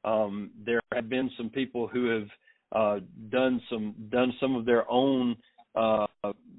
Um, 0.04 0.50
there 0.64 0.80
have 0.94 1.08
been 1.08 1.30
some 1.36 1.50
people 1.50 1.88
who 1.88 2.08
have 2.08 2.28
uh, 2.72 3.00
done 3.30 3.60
some 3.70 3.94
done 4.10 4.32
some 4.40 4.54
of 4.54 4.64
their 4.64 4.90
own 4.90 5.36
uh, 5.76 6.06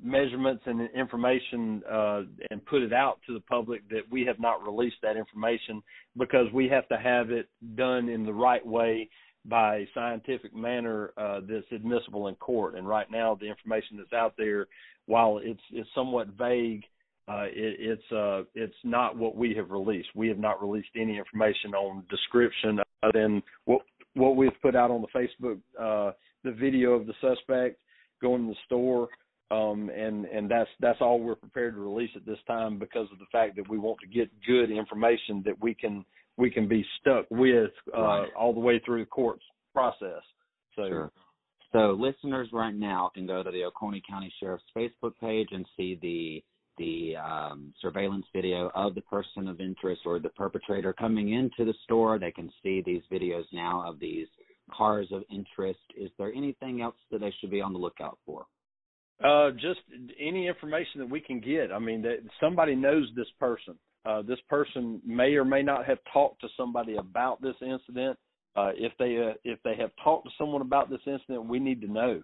measurements 0.04 0.64
and 0.66 0.90
information 0.92 1.82
uh, 1.92 2.22
and 2.52 2.66
put 2.66 2.82
it 2.82 2.94
out 2.94 3.18
to 3.28 3.34
the 3.34 3.40
public 3.42 3.88
that 3.90 4.02
we 4.12 4.26
have 4.26 4.40
not 4.40 4.66
released 4.66 4.98
that 5.02 5.18
information 5.18 5.82
because 6.18 6.46
we 6.54 6.68
have 6.70 6.88
to 6.88 6.98
have 6.98 7.32
it 7.32 7.48
done 7.76 8.08
in 8.08 8.26
the 8.26 8.34
right 8.34 8.66
way 8.66 9.10
by 9.46 9.78
a 9.78 9.88
scientific 9.94 10.56
manner 10.56 11.12
uh, 11.18 11.40
that's 11.50 11.66
admissible 11.72 12.28
in 12.28 12.36
court. 12.36 12.76
And 12.76 12.88
right 12.88 13.10
now, 13.10 13.36
the 13.36 13.48
information 13.48 13.98
that's 13.98 14.14
out 14.14 14.34
there, 14.38 14.68
while 15.06 15.40
it's 15.42 15.62
it's 15.72 15.90
somewhat 15.96 16.28
vague, 16.38 16.84
uh, 17.28 17.46
it, 17.46 17.78
it's 17.80 18.12
uh, 18.12 18.44
it's 18.56 18.76
not 18.84 19.18
what 19.18 19.36
we 19.36 19.54
have 19.56 19.72
released. 19.72 20.10
We 20.16 20.28
have 20.28 20.40
not 20.40 20.62
released 20.62 20.90
any 20.96 21.18
information 21.18 21.74
on 21.74 22.04
description 22.10 22.80
other 23.04 23.12
than 23.14 23.42
what 23.66 23.82
what 24.16 24.36
we've 24.36 24.62
put 24.62 24.76
out 24.76 24.92
on 24.92 25.02
the 25.02 25.08
Facebook, 25.20 25.60
uh, 25.80 26.12
the 26.44 26.52
video 26.52 26.92
of 26.92 27.08
the 27.08 27.14
suspect 27.22 27.80
going 28.22 28.48
to 28.48 28.54
the 28.54 28.58
store, 28.66 29.08
um, 29.52 29.90
and 29.90 30.26
and 30.26 30.50
that's 30.50 30.70
that's 30.80 31.00
all 31.02 31.20
we're 31.20 31.36
prepared 31.36 31.76
to 31.76 31.80
release 31.80 32.12
at 32.16 32.26
this 32.26 32.40
time 32.48 32.78
because 32.80 33.08
of 33.12 33.20
the 33.20 33.26
fact 33.32 33.56
that 33.56 33.70
we 33.70 33.78
want 33.78 34.00
to 34.00 34.08
get 34.08 34.30
good 34.46 34.72
information 34.72 35.42
that 35.46 35.62
we 35.62 35.74
can 35.74 36.06
we 36.38 36.50
can 36.50 36.68
be 36.68 36.86
stuck 37.00 37.26
with 37.30 37.72
uh, 37.96 38.02
right. 38.02 38.30
all 38.38 38.54
the 38.54 38.60
way 38.60 38.82
through 38.86 39.02
the 39.02 39.10
courts 39.10 39.44
process. 39.74 40.22
So. 40.76 40.88
Sure. 40.88 41.12
So 41.74 41.92
listeners 42.00 42.48
right 42.54 42.74
now 42.74 43.12
can 43.14 43.28
go 43.28 43.44
to 43.44 43.52
the 43.52 43.66
Oconee 43.66 44.02
County 44.10 44.34
Sheriff's 44.40 44.64
Facebook 44.76 45.12
page 45.20 45.50
and 45.52 45.66
see 45.76 46.00
the 46.02 46.42
the 46.78 47.16
um, 47.18 47.74
surveillance 47.82 48.26
video 48.34 48.72
of 48.76 48.96
the 48.96 49.02
person 49.02 49.48
of 49.48 49.60
interest 49.60 50.02
or 50.06 50.20
the 50.20 50.30
perpetrator 50.30 50.94
coming 50.94 51.34
into 51.34 51.66
the 51.66 51.74
store. 51.84 52.20
They 52.20 52.32
can 52.32 52.52
see 52.64 52.82
these 52.86 53.02
videos 53.12 53.46
now 53.52 53.84
of 53.88 54.00
these 54.00 54.28
cars 54.76 55.08
of 55.12 55.24
interest. 55.30 55.80
Is 55.96 56.12
there 56.18 56.32
anything 56.34 56.82
else 56.82 56.96
that 57.12 57.22
they 57.22 57.34
should 57.40 57.52
be 57.52 57.62
on 57.62 57.74
the 57.74 57.80
lookout 57.80 58.18
for? 58.26 58.46
Uh, 59.24 59.52
just 59.52 59.80
any 60.20 60.48
information 60.48 61.00
that 61.00 61.10
we 61.10 61.20
can 61.20 61.40
get. 61.40 61.72
I 61.72 61.80
mean, 61.80 62.02
that 62.04 62.20
somebody 62.40 62.76
knows 62.76 63.10
this 63.16 63.28
person. 63.40 63.76
Uh, 64.06 64.22
this 64.22 64.40
person 64.48 65.02
may 65.06 65.34
or 65.34 65.44
may 65.44 65.64
not 65.64 65.86
have 65.86 65.98
talked 66.14 66.42
to 66.42 66.48
somebody 66.56 66.98
about 66.98 67.42
this 67.42 67.56
incident. 67.62 68.18
Uh, 68.56 68.72
if 68.76 68.92
they 69.00 69.18
uh, 69.18 69.34
if 69.44 69.60
they 69.64 69.76
have 69.76 69.92
talked 70.04 70.26
to 70.26 70.32
someone 70.38 70.62
about 70.62 70.90
this 70.90 71.02
incident, 71.06 71.46
we 71.46 71.60
need 71.60 71.82
to 71.82 71.92
know. 71.92 72.22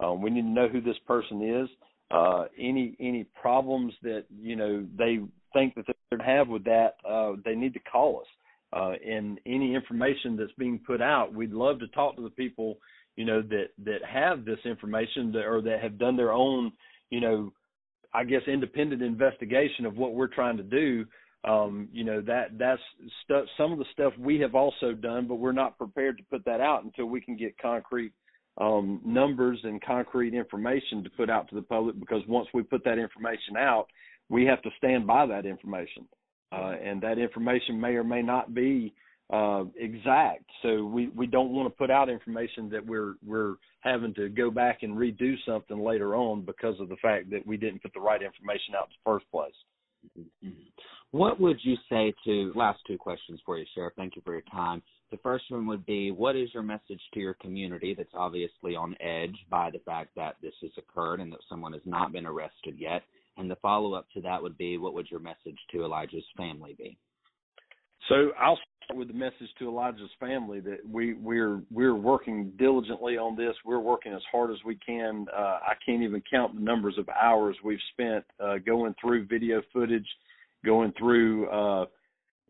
Um, 0.00 0.22
we 0.22 0.30
need 0.30 0.42
to 0.42 0.48
know 0.48 0.68
who 0.68 0.80
this 0.80 0.98
person 1.06 1.42
is. 1.42 1.68
Uh, 2.10 2.44
any 2.58 2.96
any 3.00 3.24
problems 3.40 3.92
that 4.02 4.24
you 4.40 4.54
know 4.54 4.86
they 4.96 5.18
think 5.52 5.74
that 5.74 5.84
they 5.86 6.24
have 6.24 6.48
with 6.48 6.64
that, 6.64 6.94
uh, 7.08 7.32
they 7.44 7.54
need 7.54 7.74
to 7.74 7.80
call 7.80 8.20
us. 8.20 8.26
Uh, 8.72 8.92
and 9.06 9.40
any 9.46 9.74
information 9.74 10.36
that's 10.36 10.52
being 10.58 10.80
put 10.86 11.00
out, 11.00 11.32
we'd 11.32 11.52
love 11.52 11.78
to 11.78 11.88
talk 11.88 12.16
to 12.16 12.22
the 12.22 12.30
people 12.30 12.78
you 13.16 13.24
know 13.24 13.42
that 13.42 13.68
that 13.84 14.04
have 14.04 14.44
this 14.44 14.58
information 14.64 15.32
that, 15.32 15.44
or 15.46 15.60
that 15.62 15.82
have 15.82 15.98
done 15.98 16.16
their 16.16 16.32
own 16.32 16.72
you 17.10 17.20
know 17.20 17.52
I 18.14 18.24
guess 18.24 18.42
independent 18.46 19.02
investigation 19.02 19.84
of 19.84 19.96
what 19.96 20.14
we're 20.14 20.28
trying 20.28 20.56
to 20.58 20.62
do. 20.62 21.04
Um, 21.44 21.88
you 21.92 22.04
know 22.04 22.20
that 22.22 22.58
that's 22.58 22.82
some 23.56 23.72
of 23.72 23.78
the 23.78 23.84
stuff 23.92 24.12
we 24.18 24.40
have 24.40 24.54
also 24.54 24.92
done 24.92 25.28
but 25.28 25.36
we're 25.36 25.52
not 25.52 25.78
prepared 25.78 26.18
to 26.18 26.24
put 26.24 26.44
that 26.44 26.60
out 26.60 26.84
until 26.84 27.06
we 27.06 27.20
can 27.20 27.36
get 27.36 27.56
concrete 27.58 28.12
um, 28.58 29.00
numbers 29.04 29.60
and 29.62 29.80
concrete 29.82 30.34
information 30.34 31.04
to 31.04 31.10
put 31.10 31.30
out 31.30 31.48
to 31.50 31.54
the 31.54 31.62
public 31.62 32.00
because 32.00 32.22
once 32.26 32.48
we 32.52 32.62
put 32.62 32.82
that 32.84 32.98
information 32.98 33.56
out 33.56 33.86
we 34.28 34.44
have 34.44 34.60
to 34.62 34.70
stand 34.78 35.06
by 35.06 35.24
that 35.24 35.46
information 35.46 36.08
uh, 36.52 36.74
and 36.82 37.00
that 37.02 37.18
information 37.18 37.80
may 37.80 37.94
or 37.94 38.04
may 38.04 38.22
not 38.22 38.54
be 38.54 38.94
uh, 39.32 39.64
exact 39.76 40.44
so 40.62 40.84
we 40.84 41.08
we 41.08 41.26
don't 41.26 41.50
want 41.50 41.66
to 41.66 41.76
put 41.76 41.90
out 41.90 42.08
information 42.08 42.68
that 42.70 42.84
we're 42.84 43.14
we're 43.26 43.54
having 43.80 44.14
to 44.14 44.28
go 44.28 44.52
back 44.52 44.82
and 44.82 44.96
redo 44.96 45.34
something 45.44 45.80
later 45.80 46.14
on 46.14 46.42
because 46.42 46.78
of 46.78 46.88
the 46.88 46.96
fact 47.02 47.28
that 47.30 47.44
we 47.44 47.56
didn't 47.56 47.82
put 47.82 47.92
the 47.92 48.00
right 48.00 48.22
information 48.22 48.74
out 48.76 48.84
in 48.84 48.94
the 49.04 49.10
first 49.12 49.28
place 49.32 49.54
mm-hmm. 50.16 50.50
What 51.12 51.40
would 51.40 51.58
you 51.62 51.76
say 51.88 52.12
to 52.24 52.52
last 52.54 52.80
two 52.86 52.98
questions 52.98 53.40
for 53.46 53.58
you, 53.58 53.64
Sheriff? 53.74 53.94
Thank 53.96 54.16
you 54.16 54.22
for 54.24 54.32
your 54.32 54.42
time. 54.52 54.82
The 55.10 55.16
first 55.18 55.44
one 55.48 55.66
would 55.66 55.86
be 55.86 56.10
what 56.10 56.36
is 56.36 56.52
your 56.52 56.64
message 56.64 57.00
to 57.14 57.20
your 57.20 57.34
community 57.34 57.94
that's 57.96 58.12
obviously 58.12 58.74
on 58.74 58.96
edge 59.00 59.36
by 59.48 59.70
the 59.70 59.78
fact 59.78 60.10
that 60.16 60.36
this 60.42 60.54
has 60.62 60.72
occurred 60.76 61.20
and 61.20 61.32
that 61.32 61.40
someone 61.48 61.72
has 61.72 61.82
not 61.86 62.12
been 62.12 62.26
arrested 62.26 62.76
yet? 62.76 63.02
And 63.36 63.50
the 63.50 63.56
follow 63.56 63.94
up 63.94 64.06
to 64.14 64.20
that 64.22 64.42
would 64.42 64.56
be 64.56 64.78
what 64.78 64.94
would 64.94 65.10
your 65.10 65.20
message 65.20 65.58
to 65.72 65.84
Elijah's 65.84 66.24
family 66.36 66.74
be? 66.78 66.96
So 68.08 68.30
I'll 68.40 68.58
start 68.84 68.98
with 68.98 69.08
the 69.08 69.14
message 69.14 69.48
to 69.58 69.68
Elijah's 69.68 70.10
family 70.20 70.60
that 70.60 70.78
we 70.88 71.14
we're 71.14 71.60
we're 71.70 71.96
working 71.96 72.52
diligently 72.56 73.18
on 73.18 73.36
this. 73.36 73.54
We're 73.64 73.80
working 73.80 74.12
as 74.12 74.22
hard 74.30 74.50
as 74.52 74.58
we 74.64 74.76
can. 74.76 75.26
Uh, 75.36 75.58
I 75.66 75.74
can't 75.84 76.02
even 76.02 76.22
count 76.30 76.54
the 76.54 76.60
numbers 76.60 76.94
of 76.98 77.08
hours 77.08 77.56
we've 77.64 77.78
spent 77.92 78.24
uh, 78.42 78.58
going 78.64 78.94
through 79.00 79.26
video 79.26 79.60
footage 79.72 80.06
going 80.66 80.92
through 80.98 81.48
uh, 81.48 81.86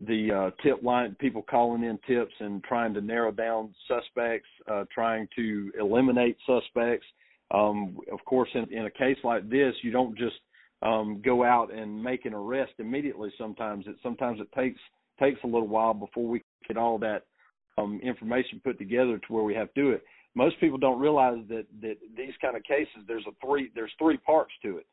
the 0.07 0.33
uh, 0.33 0.63
tip 0.63 0.83
line, 0.83 1.17
people 1.21 1.43
calling 1.43 1.85
in 1.85 1.99
tips 2.07 2.35
and 2.41 2.63
trying 2.65 2.95
to 2.95 3.01
narrow 3.01 3.31
down 3.31 3.75
suspects, 3.89 4.49
uh, 4.71 4.85
trying 4.93 5.29
to 5.37 5.71
eliminate 5.79 6.37
suspects. 6.47 7.07
Um, 7.53 7.99
of 8.13 8.19
course, 8.25 8.49
in, 8.55 8.73
in 8.73 8.87
a 8.87 8.91
case 8.91 9.19
like 9.23 9.49
this, 9.49 9.75
you 9.83 9.93
don't 9.93 10.17
just 10.17 10.35
um, 10.83 11.23
go 11.25 11.45
out 11.45 11.73
and 11.73 12.03
make 12.03 12.25
an 12.25 12.35
arrest 12.35 12.73
immediately. 12.79 13.33
Sometimes 13.39 13.87
it 13.87 13.97
sometimes 14.03 14.41
it 14.41 14.49
takes 14.53 14.81
takes 15.19 15.41
a 15.45 15.47
little 15.47 15.69
while 15.69 15.95
before 15.95 16.29
we 16.29 16.43
get 16.69 16.77
all 16.77 16.99
that 16.99 17.23
um, 17.79 18.01
information 18.03 18.61
put 18.63 18.79
together 18.79 19.19
to 19.19 19.33
where 19.33 19.45
we 19.45 19.55
have 19.55 19.73
to 19.75 19.83
do 19.83 19.91
it. 19.91 20.05
Most 20.35 20.61
people 20.61 20.79
don't 20.79 21.01
realize 21.01 21.39
that 21.49 21.67
that 21.81 21.97
these 22.17 22.35
kind 22.41 22.57
of 22.57 22.63
cases 22.65 23.05
there's 23.09 23.25
a 23.27 23.47
three 23.47 23.71
there's 23.75 23.93
three 23.99 24.19
parts 24.19 24.53
to 24.63 24.79
it. 24.79 24.87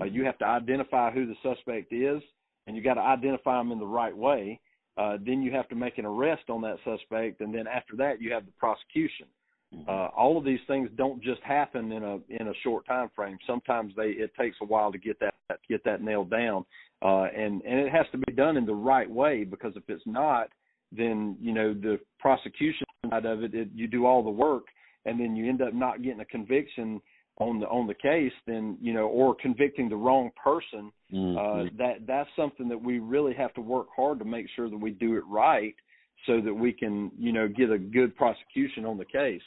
Uh, 0.00 0.04
you 0.04 0.24
have 0.24 0.38
to 0.38 0.46
identify 0.46 1.10
who 1.10 1.26
the 1.26 1.34
suspect 1.42 1.92
is 1.92 2.22
and 2.66 2.76
you 2.76 2.82
got 2.82 2.94
to 2.94 3.00
identify 3.00 3.58
them 3.58 3.72
in 3.72 3.78
the 3.78 3.86
right 3.86 4.16
way. 4.16 4.60
Uh, 4.96 5.16
then 5.24 5.42
you 5.42 5.50
have 5.50 5.68
to 5.68 5.74
make 5.74 5.98
an 5.98 6.04
arrest 6.04 6.44
on 6.48 6.60
that 6.60 6.76
suspect, 6.84 7.40
and 7.40 7.54
then 7.54 7.66
after 7.66 7.96
that, 7.96 8.20
you 8.20 8.32
have 8.32 8.44
the 8.44 8.52
prosecution. 8.58 9.26
Uh, 9.88 10.08
all 10.16 10.36
of 10.36 10.44
these 10.44 10.58
things 10.66 10.88
don't 10.96 11.22
just 11.22 11.40
happen 11.42 11.92
in 11.92 12.02
a 12.02 12.18
in 12.28 12.48
a 12.48 12.52
short 12.62 12.84
time 12.86 13.08
frame. 13.14 13.38
Sometimes 13.46 13.92
they 13.96 14.08
it 14.08 14.32
takes 14.38 14.56
a 14.62 14.64
while 14.64 14.90
to 14.90 14.98
get 14.98 15.18
that 15.20 15.34
get 15.68 15.84
that 15.84 16.02
nailed 16.02 16.28
down, 16.28 16.64
uh, 17.02 17.26
and 17.36 17.62
and 17.62 17.78
it 17.78 17.92
has 17.92 18.06
to 18.10 18.18
be 18.18 18.32
done 18.32 18.56
in 18.56 18.66
the 18.66 18.74
right 18.74 19.08
way 19.08 19.44
because 19.44 19.72
if 19.76 19.84
it's 19.88 20.02
not, 20.06 20.48
then 20.90 21.36
you 21.40 21.52
know 21.52 21.72
the 21.72 22.00
prosecution 22.18 22.86
side 23.08 23.24
of 23.24 23.44
it, 23.44 23.54
it 23.54 23.68
you 23.72 23.86
do 23.86 24.06
all 24.06 24.24
the 24.24 24.30
work, 24.30 24.64
and 25.06 25.20
then 25.20 25.36
you 25.36 25.48
end 25.48 25.62
up 25.62 25.72
not 25.72 26.02
getting 26.02 26.20
a 26.20 26.24
conviction 26.24 27.00
on 27.38 27.60
the 27.60 27.66
on 27.66 27.86
the 27.86 27.94
case, 27.94 28.32
then 28.46 28.76
you 28.80 28.92
know, 28.92 29.06
or 29.06 29.34
convicting 29.34 29.88
the 29.88 29.96
wrong 29.96 30.30
person, 30.42 30.92
mm-hmm. 31.12 31.38
uh, 31.38 31.70
that 31.78 32.06
that's 32.06 32.28
something 32.36 32.68
that 32.68 32.80
we 32.80 32.98
really 32.98 33.34
have 33.34 33.54
to 33.54 33.60
work 33.60 33.86
hard 33.94 34.18
to 34.18 34.24
make 34.24 34.46
sure 34.54 34.68
that 34.68 34.76
we 34.76 34.90
do 34.90 35.16
it 35.16 35.24
right, 35.26 35.74
so 36.26 36.40
that 36.40 36.54
we 36.54 36.72
can 36.72 37.10
you 37.18 37.32
know 37.32 37.48
get 37.48 37.70
a 37.70 37.78
good 37.78 38.16
prosecution 38.16 38.84
on 38.84 38.98
the 38.98 39.04
case. 39.04 39.42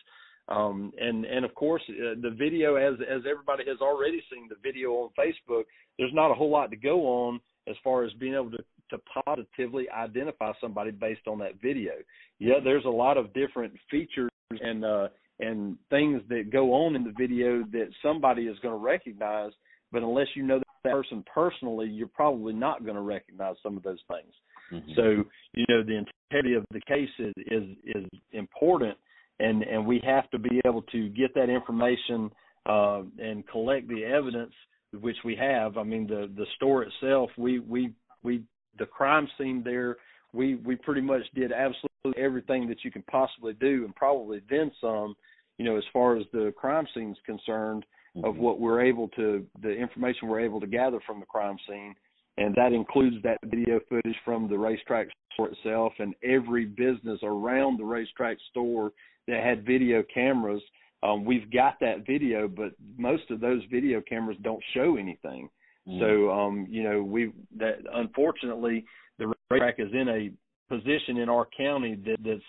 Um, 0.50 0.92
and 1.00 1.26
and 1.26 1.46
of 1.46 1.56
course, 1.56 1.82
uh, 1.90 2.16
the 2.22 2.36
video, 2.38 2.76
as 2.76 2.96
as 3.02 3.22
everybody 3.30 3.64
has 3.68 3.80
already 3.82 4.22
seen 4.32 4.50
the 4.50 4.56
video 4.62 4.92
on 4.92 5.10
Facebook, 5.18 5.64
there's 5.98 6.14
not 6.14 6.32
a 6.32 6.34
whole 6.34 6.52
lot 6.52 6.70
to 6.72 6.76
go 6.76 7.02
on 7.06 7.40
as 7.68 7.76
far 7.84 8.04
as 8.04 8.12
being 8.14 8.34
able 8.34 8.52
to 8.52 8.64
to 8.90 8.98
positively 9.26 9.90
identify 9.90 10.52
somebody 10.60 10.92
based 10.92 11.28
on 11.28 11.40
that 11.40 11.62
video. 11.62 11.94
Yeah, 12.40 12.56
there's 12.64 12.86
a 12.86 12.90
lot 12.90 13.18
of 13.18 13.34
different 13.34 13.74
features 13.90 14.30
and 14.50 14.84
uh, 14.84 15.08
and 15.40 15.78
things 15.90 16.22
that 16.30 16.52
go 16.52 16.74
on 16.74 16.96
in 16.96 17.04
the 17.04 17.14
video 17.18 17.64
that 17.72 17.90
somebody 18.02 18.44
is 18.44 18.60
going 18.60 18.78
to 18.78 18.84
recognize. 18.84 19.52
But 19.92 20.04
unless 20.04 20.28
you 20.36 20.44
know 20.44 20.62
that 20.84 20.94
person 20.94 21.24
personally, 21.34 21.88
you're 21.88 22.08
probably 22.08 22.54
not 22.54 22.84
going 22.84 22.96
to 22.96 23.02
recognize 23.02 23.56
some 23.64 23.78
of 23.78 23.84
those 23.84 24.00
things. 24.08 24.34
Mm-hmm. 24.72 24.92
So 24.96 25.24
you 25.54 25.66
know 25.70 25.84
the 25.84 26.04
integrity 26.32 26.56
of 26.56 26.66
the 26.72 26.82
case 26.82 27.10
is 27.20 27.34
is, 27.38 27.64
is 27.86 28.06
important, 28.32 28.98
and 29.40 29.64
and 29.64 29.86
we 29.86 30.02
have 30.06 30.30
to 30.32 30.40
be 30.40 30.62
able 30.66 30.82
to 30.84 31.10
get 31.10 31.34
that 31.36 31.50
information 31.50 32.32
uh, 32.66 33.04
and 33.20 33.48
collect 33.48 33.88
the 33.88 34.04
evidence 34.04 34.54
which 35.02 35.18
we 35.26 35.36
have. 35.36 35.78
I 35.78 35.84
mean 35.84 36.08
the 36.08 36.30
the 36.36 36.46
store 36.56 36.84
itself, 36.84 37.30
we 37.38 37.60
we 37.60 37.94
we 38.24 38.44
the 38.80 38.86
crime 38.86 39.28
scene 39.38 39.62
there, 39.64 39.98
we 40.34 40.56
we 40.56 40.76
pretty 40.76 41.02
much 41.02 41.22
did 41.36 41.52
absolutely 41.52 41.90
everything 42.18 42.68
that 42.68 42.84
you 42.84 42.92
can 42.92 43.04
possibly 43.04 43.54
do 43.54 43.86
and 43.86 43.96
probably 43.96 44.42
then 44.50 44.72
some 44.82 45.16
you 45.58 45.66
know 45.66 45.78
as 45.78 45.84
far 45.94 46.18
as 46.18 46.26
the 46.34 46.54
crime 46.58 46.86
scene 46.94 47.12
is 47.12 47.18
concerned 47.26 47.86
mm-hmm. 48.16 48.26
of 48.26 48.38
what 48.38 48.60
we're 48.60 48.82
able 48.82 49.08
to 49.10 49.46
the 49.62 49.72
information 49.72 50.28
we're 50.28 50.40
able 50.40 50.60
to 50.60 50.68
gather 50.68 51.00
from 51.06 51.20
the 51.20 51.26
crime 51.26 51.58
scene 51.68 51.96
and 52.38 52.56
that 52.56 52.74
includes 52.74 53.18
that 53.24 53.38
video 53.44 53.80
footage 53.88 54.16
from 54.26 54.48
the 54.50 54.56
RaceTrac 54.56 55.06
store 55.34 55.50
itself 55.50 55.94
and 56.00 56.16
every 56.24 56.66
business 56.66 57.20
around 57.22 57.78
the 57.78 57.84
RaceTrac 57.84 58.38
store 58.50 58.92
that 59.28 59.44
had 59.44 59.66
video 59.66 60.04
cameras 60.14 60.62
um, 61.04 61.26
we've 61.26 61.52
got 61.52 61.80
that 61.82 62.06
video 62.06 62.48
but 62.48 62.72
most 62.98 63.30
of 63.30 63.40
those 63.40 63.62
video 63.72 64.02
cameras 64.02 64.38
don't 64.42 64.64
show 64.74 64.98
anything 64.98 65.50
mm-hmm. 65.88 66.00
so 66.00 66.32
um, 66.32 66.68
you 66.70 66.84
know 66.84 67.04
we 67.04 67.32
that 67.58 67.80
unfortunately 67.94 68.86
the 69.20 69.32
RaceTrac 69.52 69.80
is 69.80 69.92
in 69.94 70.10
a 70.10 70.32
position 70.74 71.18
in 71.18 71.30
our 71.30 71.48
county 71.56 71.96
that, 72.06 72.18
that's 72.24 72.42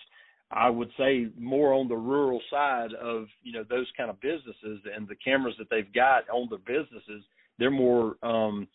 I 0.55 0.69
would 0.69 0.89
say 0.97 1.27
more 1.37 1.73
on 1.73 1.87
the 1.87 1.95
rural 1.95 2.41
side 2.49 2.93
of 2.93 3.25
you 3.43 3.53
know 3.53 3.63
those 3.69 3.87
kind 3.97 4.09
of 4.09 4.19
businesses 4.21 4.81
and 4.95 5.07
the 5.07 5.15
cameras 5.15 5.55
that 5.59 5.69
they've 5.69 5.91
got 5.93 6.29
on 6.29 6.49
their 6.49 6.59
businesses 6.59 7.23
they're 7.59 7.71
more 7.71 8.15
um 8.23 8.67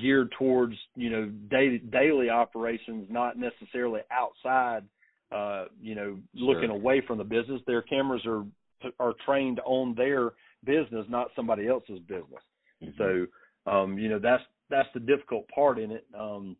geared 0.00 0.32
towards 0.38 0.74
you 0.96 1.10
know 1.10 1.26
day, 1.50 1.78
daily 1.78 2.30
operations 2.30 3.06
not 3.10 3.36
necessarily 3.38 4.00
outside 4.10 4.82
uh 5.32 5.66
you 5.80 5.94
know 5.94 6.18
looking 6.34 6.68
sure. 6.68 6.76
away 6.76 7.02
from 7.06 7.18
the 7.18 7.24
business 7.24 7.60
their 7.66 7.82
cameras 7.82 8.22
are 8.26 8.44
are 8.98 9.14
trained 9.24 9.60
on 9.64 9.94
their 9.94 10.32
business 10.64 11.06
not 11.08 11.28
somebody 11.36 11.68
else's 11.68 12.00
business 12.08 12.42
mm-hmm. 12.82 12.90
so 12.98 13.70
um 13.70 13.98
you 13.98 14.08
know 14.08 14.18
that's 14.18 14.42
that's 14.70 14.88
the 14.94 15.00
difficult 15.00 15.46
part 15.48 15.78
in 15.78 15.92
it. 15.92 16.06
Um, 16.18 16.56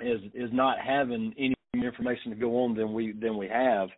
is 0.00 0.20
is 0.34 0.50
not 0.52 0.76
having 0.78 1.34
any 1.38 1.54
information 1.74 2.30
to 2.30 2.36
go 2.36 2.64
on 2.64 2.74
than 2.74 2.92
we 2.92 3.12
than 3.12 3.36
we 3.36 3.48
have. 3.48 3.88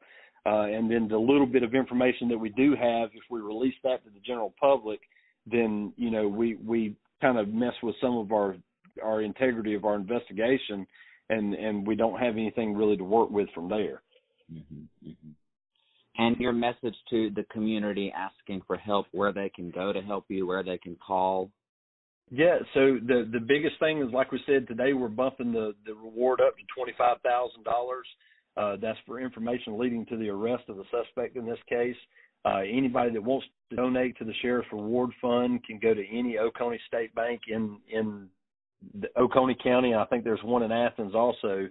Uh, 0.49 0.65
and 0.65 0.91
then 0.91 1.09
the 1.09 1.19
little 1.19 1.47
bit 1.47 1.63
of 1.63 1.75
information 1.75 2.27
that 2.29 2.39
we 2.39 2.49
do 2.51 2.71
have, 2.71 3.11
if 3.13 3.23
we 3.31 3.41
release 3.41 3.75
that 3.83 4.03
to 4.05 4.11
the 4.11 4.21
general 4.21 4.55
public, 4.59 5.01
then 5.47 5.93
you 5.97 6.11
know 6.11 6.27
we 6.27 6.55
we 6.55 6.97
kind 7.21 7.39
of 7.39 7.49
mess 7.49 7.75
with 7.83 7.95
some 8.01 8.17
of 8.17 8.33
our 8.33 8.57
our 9.03 9.21
integrity 9.21 9.75
of 9.75 9.85
our 9.85 9.95
investigation, 9.95 10.87
and 11.29 11.55
and 11.55 11.87
we 11.87 11.95
don't 11.95 12.19
have 12.19 12.35
anything 12.35 12.75
really 12.75 12.97
to 12.97 13.05
work 13.05 13.31
with 13.31 13.49
from 13.55 13.69
there. 13.69 14.01
Mm-hmm, 14.51 15.09
mm-hmm. 15.09 15.31
And 16.21 16.37
your 16.39 16.53
message 16.53 16.97
to 17.11 17.31
the 17.37 17.45
community 17.53 18.11
asking 18.17 18.63
for 18.67 18.77
help, 18.77 19.07
where 19.13 19.33
they 19.33 19.51
can 19.55 19.71
go 19.71 19.93
to 19.93 20.01
help 20.01 20.25
you, 20.29 20.47
where 20.47 20.65
they 20.65 20.79
can 20.79 20.97
call. 20.97 21.51
Yeah, 22.31 22.59
so 22.73 22.99
the 23.07 23.29
the 23.31 23.41
biggest 23.41 23.79
thing 23.81 24.01
is 24.01 24.13
like 24.15 24.33
we 24.33 24.41
said 24.47 24.67
today, 24.67 24.95
we're 24.95 25.09
bumping 25.09 25.53
the 25.53 25.75
the 25.85 25.93
reward 25.93 26.41
up 26.41 26.57
to 26.57 26.63
twenty 26.75 26.95
five 26.97 27.19
thousand 27.21 27.65
uh. 28.59 28.77
That's 28.81 28.99
for 29.07 29.21
information 29.21 29.79
leading 29.79 30.05
to 30.07 30.17
the 30.17 30.29
arrest 30.29 30.65
of 30.69 30.77
the 30.77 30.85
suspect 30.91 31.37
in 31.37 31.47
this 31.47 31.59
case. 31.69 31.97
Uh, 32.45 32.59
anybody 32.61 33.11
that 33.13 33.23
wants 33.23 33.47
to 33.71 33.77
donate 33.77 34.17
to 34.19 34.25
the 34.25 34.35
Sheriff's 34.41 34.69
Reward 34.73 35.11
Fund 35.21 35.65
can 35.65 35.79
go 35.79 35.93
to 35.93 36.07
any 36.09 36.39
Oconee 36.39 36.79
State 36.87 37.15
Bank 37.15 37.43
in 37.49 37.79
in 37.91 38.29
the 39.01 39.09
Oconee 39.17 39.57
County. 39.63 39.95
I 39.95 40.05
think 40.07 40.25
there's 40.25 40.43
one 40.43 40.63
in 40.63 40.73
Athens 40.73 41.15
also. 41.15 41.69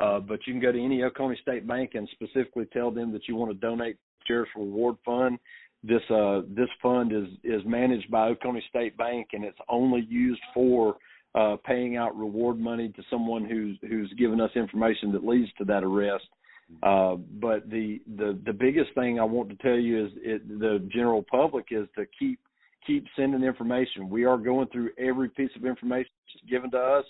Uh, 0.00 0.20
but 0.20 0.38
you 0.46 0.52
can 0.52 0.62
go 0.62 0.72
to 0.72 0.82
any 0.82 1.02
Oconee 1.02 1.36
State 1.42 1.66
Bank 1.66 1.92
and 1.94 2.08
specifically 2.12 2.66
tell 2.72 2.90
them 2.90 3.12
that 3.12 3.26
you 3.28 3.34
want 3.36 3.50
to 3.50 3.58
donate 3.58 3.94
to 3.94 4.00
the 4.18 4.24
Sheriff's 4.26 4.52
Reward 4.56 4.96
Fund. 5.04 5.38
This 5.82 6.02
uh, 6.10 6.42
this 6.48 6.68
fund 6.82 7.12
is 7.12 7.28
is 7.42 7.62
managed 7.64 8.10
by 8.10 8.28
Oconee 8.28 8.62
State 8.68 8.96
Bank 8.96 9.28
and 9.32 9.44
it's 9.44 9.58
only 9.68 10.06
used 10.08 10.42
for 10.52 10.96
uh, 11.34 11.56
paying 11.64 11.96
out 11.96 12.16
reward 12.16 12.58
money 12.58 12.88
to 12.90 13.02
someone 13.10 13.44
who's 13.44 13.78
who's 13.88 14.12
given 14.18 14.40
us 14.40 14.50
information 14.56 15.12
that 15.12 15.24
leads 15.24 15.50
to 15.58 15.64
that 15.64 15.84
arrest. 15.84 16.26
Uh, 16.82 17.16
but 17.40 17.68
the, 17.68 18.00
the 18.16 18.38
the 18.46 18.52
biggest 18.52 18.94
thing 18.94 19.18
I 19.18 19.24
want 19.24 19.48
to 19.50 19.56
tell 19.56 19.78
you 19.78 20.06
is 20.06 20.12
it, 20.16 20.60
the 20.60 20.88
general 20.92 21.24
public 21.30 21.66
is 21.70 21.88
to 21.96 22.06
keep 22.18 22.38
keep 22.86 23.04
sending 23.16 23.42
information. 23.42 24.08
We 24.08 24.24
are 24.24 24.38
going 24.38 24.68
through 24.68 24.90
every 24.98 25.28
piece 25.28 25.50
of 25.56 25.64
information 25.64 26.10
given 26.48 26.70
to 26.70 26.78
us. 26.78 27.04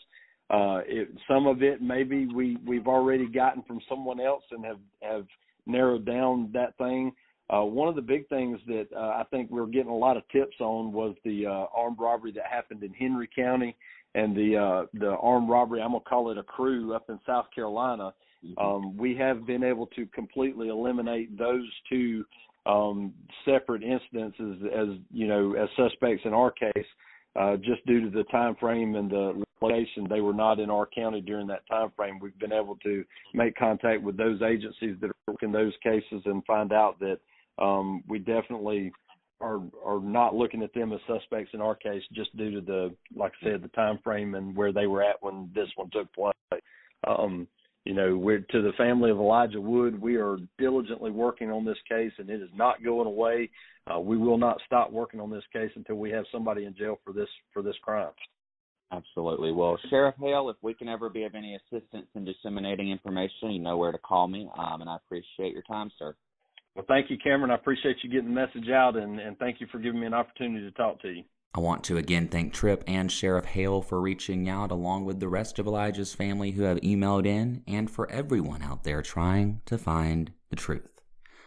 Uh, 0.50 0.80
it, 0.86 1.08
some 1.28 1.46
of 1.46 1.62
it 1.62 1.80
maybe 1.80 2.26
we 2.34 2.56
we've 2.66 2.88
already 2.88 3.26
gotten 3.26 3.62
from 3.62 3.80
someone 3.88 4.20
else 4.20 4.42
and 4.50 4.64
have 4.64 4.80
have 5.02 5.26
narrowed 5.66 6.04
down 6.04 6.50
that 6.52 6.76
thing. 6.76 7.12
Uh, 7.52 7.64
one 7.64 7.88
of 7.88 7.96
the 7.96 8.02
big 8.02 8.28
things 8.28 8.58
that 8.66 8.86
uh, 8.96 9.00
I 9.00 9.24
think 9.30 9.50
we're 9.50 9.66
getting 9.66 9.90
a 9.90 9.96
lot 9.96 10.16
of 10.16 10.22
tips 10.28 10.56
on 10.60 10.92
was 10.92 11.16
the 11.24 11.46
uh, 11.46 11.66
armed 11.74 11.98
robbery 11.98 12.32
that 12.32 12.46
happened 12.50 12.82
in 12.82 12.92
Henry 12.94 13.28
County 13.34 13.76
and 14.14 14.36
the 14.36 14.56
uh, 14.56 14.86
the 14.94 15.16
armed 15.16 15.48
robbery. 15.48 15.80
I'm 15.80 15.92
gonna 15.92 16.00
call 16.00 16.30
it 16.30 16.38
a 16.38 16.42
crew 16.42 16.94
up 16.94 17.10
in 17.10 17.18
South 17.26 17.46
Carolina 17.54 18.12
Mm-hmm. 18.44 18.58
Um, 18.58 18.96
we 18.96 19.16
have 19.16 19.46
been 19.46 19.62
able 19.62 19.86
to 19.88 20.06
completely 20.06 20.68
eliminate 20.68 21.36
those 21.36 21.68
two 21.88 22.24
um, 22.66 23.12
separate 23.44 23.82
incidences 23.82 24.64
as 24.66 24.98
you 25.10 25.26
know 25.26 25.54
as 25.54 25.68
suspects 25.76 26.22
in 26.24 26.32
our 26.32 26.50
case, 26.50 26.86
uh, 27.38 27.56
just 27.56 27.84
due 27.86 28.00
to 28.02 28.10
the 28.10 28.24
time 28.24 28.56
frame 28.56 28.94
and 28.94 29.10
the 29.10 29.44
location. 29.60 30.06
They 30.08 30.20
were 30.20 30.34
not 30.34 30.58
in 30.58 30.70
our 30.70 30.86
county 30.86 31.20
during 31.20 31.46
that 31.48 31.66
time 31.68 31.90
frame. 31.96 32.18
We've 32.18 32.38
been 32.38 32.52
able 32.52 32.76
to 32.76 33.04
make 33.34 33.56
contact 33.56 34.02
with 34.02 34.16
those 34.16 34.40
agencies 34.42 34.96
that 35.00 35.10
are 35.10 35.16
working 35.26 35.52
those 35.52 35.74
cases 35.82 36.22
and 36.24 36.44
find 36.46 36.72
out 36.72 36.98
that 37.00 37.18
um, 37.60 38.02
we 38.08 38.18
definitely 38.18 38.92
are 39.40 39.60
are 39.84 40.00
not 40.00 40.34
looking 40.34 40.62
at 40.62 40.72
them 40.74 40.92
as 40.92 41.00
suspects 41.06 41.50
in 41.54 41.60
our 41.60 41.74
case 41.74 42.02
just 42.12 42.36
due 42.36 42.50
to 42.50 42.60
the 42.60 42.94
like 43.14 43.32
I 43.42 43.46
said 43.46 43.62
the 43.62 43.68
time 43.68 43.98
frame 44.04 44.34
and 44.34 44.54
where 44.54 44.72
they 44.72 44.86
were 44.86 45.02
at 45.02 45.22
when 45.22 45.50
this 45.54 45.68
one 45.76 45.90
took 45.90 46.12
place. 46.12 46.34
Um, 47.06 47.46
you 47.86 47.94
know, 47.94 48.16
we're 48.16 48.40
to 48.40 48.62
the 48.62 48.72
family 48.76 49.10
of 49.10 49.16
Elijah 49.16 49.60
Wood. 49.60 50.00
We 50.00 50.16
are 50.16 50.36
diligently 50.58 51.10
working 51.10 51.50
on 51.50 51.64
this 51.64 51.78
case, 51.88 52.12
and 52.18 52.28
it 52.28 52.42
is 52.42 52.50
not 52.54 52.84
going 52.84 53.06
away. 53.06 53.48
Uh, 53.90 53.98
we 53.98 54.18
will 54.18 54.36
not 54.36 54.60
stop 54.66 54.92
working 54.92 55.18
on 55.18 55.30
this 55.30 55.44
case 55.52 55.70
until 55.74 55.96
we 55.96 56.10
have 56.10 56.24
somebody 56.30 56.66
in 56.66 56.76
jail 56.76 56.98
for 57.04 57.14
this 57.14 57.28
for 57.54 57.62
this 57.62 57.76
crime. 57.82 58.10
Absolutely. 58.92 59.52
Well, 59.52 59.78
Sheriff 59.88 60.16
Hale, 60.20 60.50
if 60.50 60.56
we 60.62 60.74
can 60.74 60.88
ever 60.88 61.08
be 61.08 61.22
of 61.22 61.34
any 61.34 61.54
assistance 61.56 62.06
in 62.14 62.24
disseminating 62.24 62.90
information, 62.90 63.52
you 63.52 63.60
know 63.60 63.76
where 63.76 63.92
to 63.92 63.98
call 63.98 64.26
me. 64.26 64.48
Um, 64.58 64.80
and 64.80 64.90
I 64.90 64.96
appreciate 64.96 65.52
your 65.52 65.62
time, 65.62 65.90
sir. 65.98 66.14
Well, 66.74 66.84
thank 66.86 67.10
you, 67.10 67.18
Cameron. 67.18 67.50
I 67.50 67.56
appreciate 67.56 67.96
you 68.02 68.10
getting 68.10 68.32
the 68.32 68.40
message 68.40 68.70
out, 68.70 68.96
and, 68.96 69.18
and 69.18 69.38
thank 69.38 69.60
you 69.60 69.66
for 69.72 69.78
giving 69.78 70.00
me 70.00 70.06
an 70.06 70.14
opportunity 70.14 70.64
to 70.64 70.70
talk 70.72 71.00
to 71.02 71.08
you. 71.08 71.24
I 71.52 71.58
want 71.58 71.82
to 71.84 71.96
again 71.96 72.28
thank 72.28 72.52
Tripp 72.52 72.84
and 72.86 73.10
Sheriff 73.10 73.44
Hale 73.44 73.82
for 73.82 74.00
reaching 74.00 74.48
out, 74.48 74.70
along 74.70 75.04
with 75.04 75.18
the 75.18 75.28
rest 75.28 75.58
of 75.58 75.66
Elijah's 75.66 76.14
family 76.14 76.52
who 76.52 76.62
have 76.62 76.80
emailed 76.80 77.26
in, 77.26 77.64
and 77.66 77.90
for 77.90 78.08
everyone 78.08 78.62
out 78.62 78.84
there 78.84 79.02
trying 79.02 79.60
to 79.66 79.76
find 79.76 80.30
the 80.50 80.56
truth. 80.56 81.00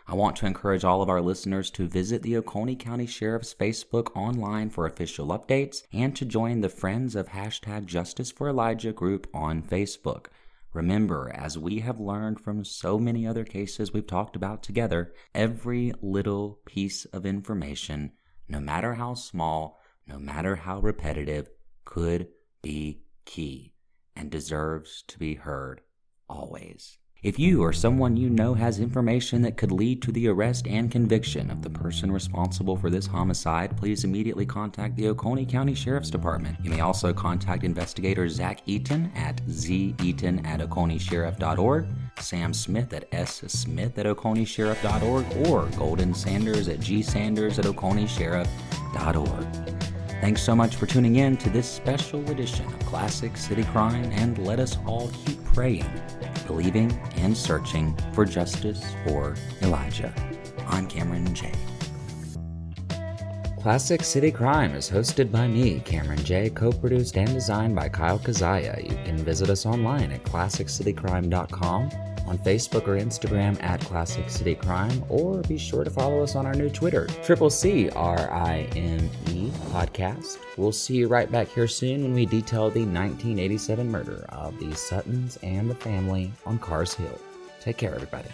I 0.06 0.16
want 0.16 0.36
to 0.38 0.46
encourage 0.46 0.84
all 0.84 1.02
of 1.02 1.08
our 1.08 1.22
listeners 1.22 1.72
to 1.72 1.88
visit 1.88 2.22
the 2.22 2.36
Oconee 2.36 2.76
County 2.76 3.06
Sheriff's 3.06 3.54
Facebook 3.54 4.14
online 4.18 4.70
for 4.70 4.86
official 4.86 5.28
updates 5.28 5.84
and 5.94 6.14
to 6.18 6.26
join 6.26 6.60
the 6.60 6.68
Friends 6.68 7.16
of 7.16 7.30
Hashtag 7.30 7.86
Justice 7.86 8.30
for 8.30 8.50
Elijah 8.50 8.92
group 8.92 9.28
on 9.34 9.64
Facebook. 9.64 10.26
Remember, 10.74 11.32
as 11.34 11.58
we 11.58 11.80
have 11.80 12.00
learned 12.00 12.40
from 12.40 12.66
so 12.66 12.98
many 12.98 13.28
other 13.28 13.46
cases 13.46 13.94
we've 13.94 14.08
talked 14.08 14.36
about 14.36 14.64
together, 14.64 15.14
every 15.36 15.94
little 16.02 16.60
piece 16.66 17.06
of 17.06 17.28
information, 17.28 18.12
no 18.48 18.60
matter 18.60 18.96
how 18.96 19.14
small, 19.14 19.80
no 20.08 20.18
matter 20.18 20.56
how 20.56 20.80
repetitive, 20.80 21.50
could 21.86 22.28
be 22.64 23.04
key 23.26 23.76
and 24.16 24.32
deserves 24.32 25.04
to 25.08 25.20
be 25.20 25.36
heard 25.36 25.82
always. 26.28 26.98
If 27.24 27.40
you 27.40 27.64
or 27.64 27.72
someone 27.72 28.18
you 28.18 28.30
know 28.30 28.54
has 28.54 28.82
information 28.82 29.42
that 29.44 29.56
could 29.56 29.72
lead 29.72 30.02
to 30.02 30.12
the 30.12 30.28
arrest 30.28 30.68
and 30.68 30.92
conviction 30.92 31.50
of 31.50 31.62
the 31.62 31.70
person 31.70 32.12
responsible 32.12 32.76
for 32.76 32.90
this 32.90 33.08
homicide, 33.08 33.78
please 33.78 34.04
immediately 34.04 34.46
contact 34.46 34.98
the 34.98 35.08
Oconee 35.08 35.46
County 35.46 35.74
Sheriff's 35.74 36.10
Department. 36.10 36.58
You 36.62 36.70
may 36.70 36.82
also 36.82 37.14
contact 37.14 37.64
investigator 37.64 38.28
Zach 38.28 38.60
Eaton 38.66 39.10
at 39.16 39.38
zeaton 39.46 40.46
at 40.46 40.60
oconeesheriff.org, 40.60 41.88
Sam 42.20 42.54
Smith 42.54 42.92
at 42.92 43.10
ssmith 43.12 43.98
at 43.98 44.06
oconeesheriff.org, 44.06 45.48
or 45.48 45.66
Golden 45.78 46.14
Sanders 46.14 46.68
at 46.68 46.82
gsanders 46.82 47.58
at 47.58 47.64
oconeesheriff.org. 47.64 49.80
Thanks 50.20 50.44
so 50.44 50.58
much 50.58 50.76
for 50.76 50.88
tuning 50.88 51.16
in 51.16 51.38
to 51.38 51.50
this 51.50 51.70
special 51.70 52.20
edition 52.30 52.66
of 52.66 52.78
Classic 52.80 53.38
City 53.38 53.64
Crime, 53.64 54.12
and 54.12 54.38
let 54.40 54.60
us 54.60 54.78
all 54.86 55.10
keep 55.26 55.43
praying, 55.54 55.90
believing, 56.48 56.92
and 57.18 57.38
searching 57.38 57.96
for 58.14 58.26
justice 58.26 58.84
for 59.06 59.36
Elijah. 59.62 60.14
I'm 60.68 60.88
Cameron 60.88 61.34
J. 61.34 61.52
Classic 63.62 64.04
City 64.04 64.30
Crime 64.30 64.76
is 64.76 64.90
hosted 64.90 65.32
by 65.32 65.48
me, 65.48 65.80
Cameron 65.80 66.22
J, 66.24 66.50
co-produced 66.50 67.16
and 67.18 67.30
designed 67.30 67.76
by 67.76 67.88
Kyle 67.88 68.20
Kazaya. 68.20 68.84
You 68.84 68.98
can 69.06 69.18
visit 69.18 69.50
us 69.50 69.66
online 69.66 70.12
at 70.12 70.24
classiccitycrime.com 70.24 71.90
on 72.26 72.38
Facebook 72.38 72.88
or 72.88 72.98
Instagram 72.98 73.62
at 73.64 73.82
Classic 73.82 74.30
City 74.30 74.56
Crime, 74.56 75.04
or 75.10 75.42
be 75.42 75.58
sure 75.58 75.84
to 75.84 75.90
follow 75.90 76.24
us 76.24 76.36
on 76.36 76.46
our 76.46 76.54
new 76.54 76.70
Twitter, 76.70 77.08
Triple 77.24 77.50
C 77.50 77.90
R 77.90 78.32
I 78.32 78.68
M 78.76 79.10
E 79.30 79.50
podcast. 79.72 80.38
We'll 80.58 80.72
see 80.72 80.96
you 80.96 81.08
right 81.08 81.32
back 81.32 81.48
here 81.48 81.68
soon 81.68 82.04
when 82.04 82.14
we 82.14 82.26
detail 82.26 82.70
the 82.70 82.82
1987 82.82 83.90
murder 83.90 84.26
of 84.30 84.58
the 84.60 84.76
Suttons 84.76 85.38
and 85.44 85.70
the 85.70 85.76
family 85.76 86.32
on 86.46 86.60
Carr's 86.60 86.94
Hill. 86.94 87.20
Take 87.60 87.78
care, 87.78 87.96
everybody. 87.96 88.30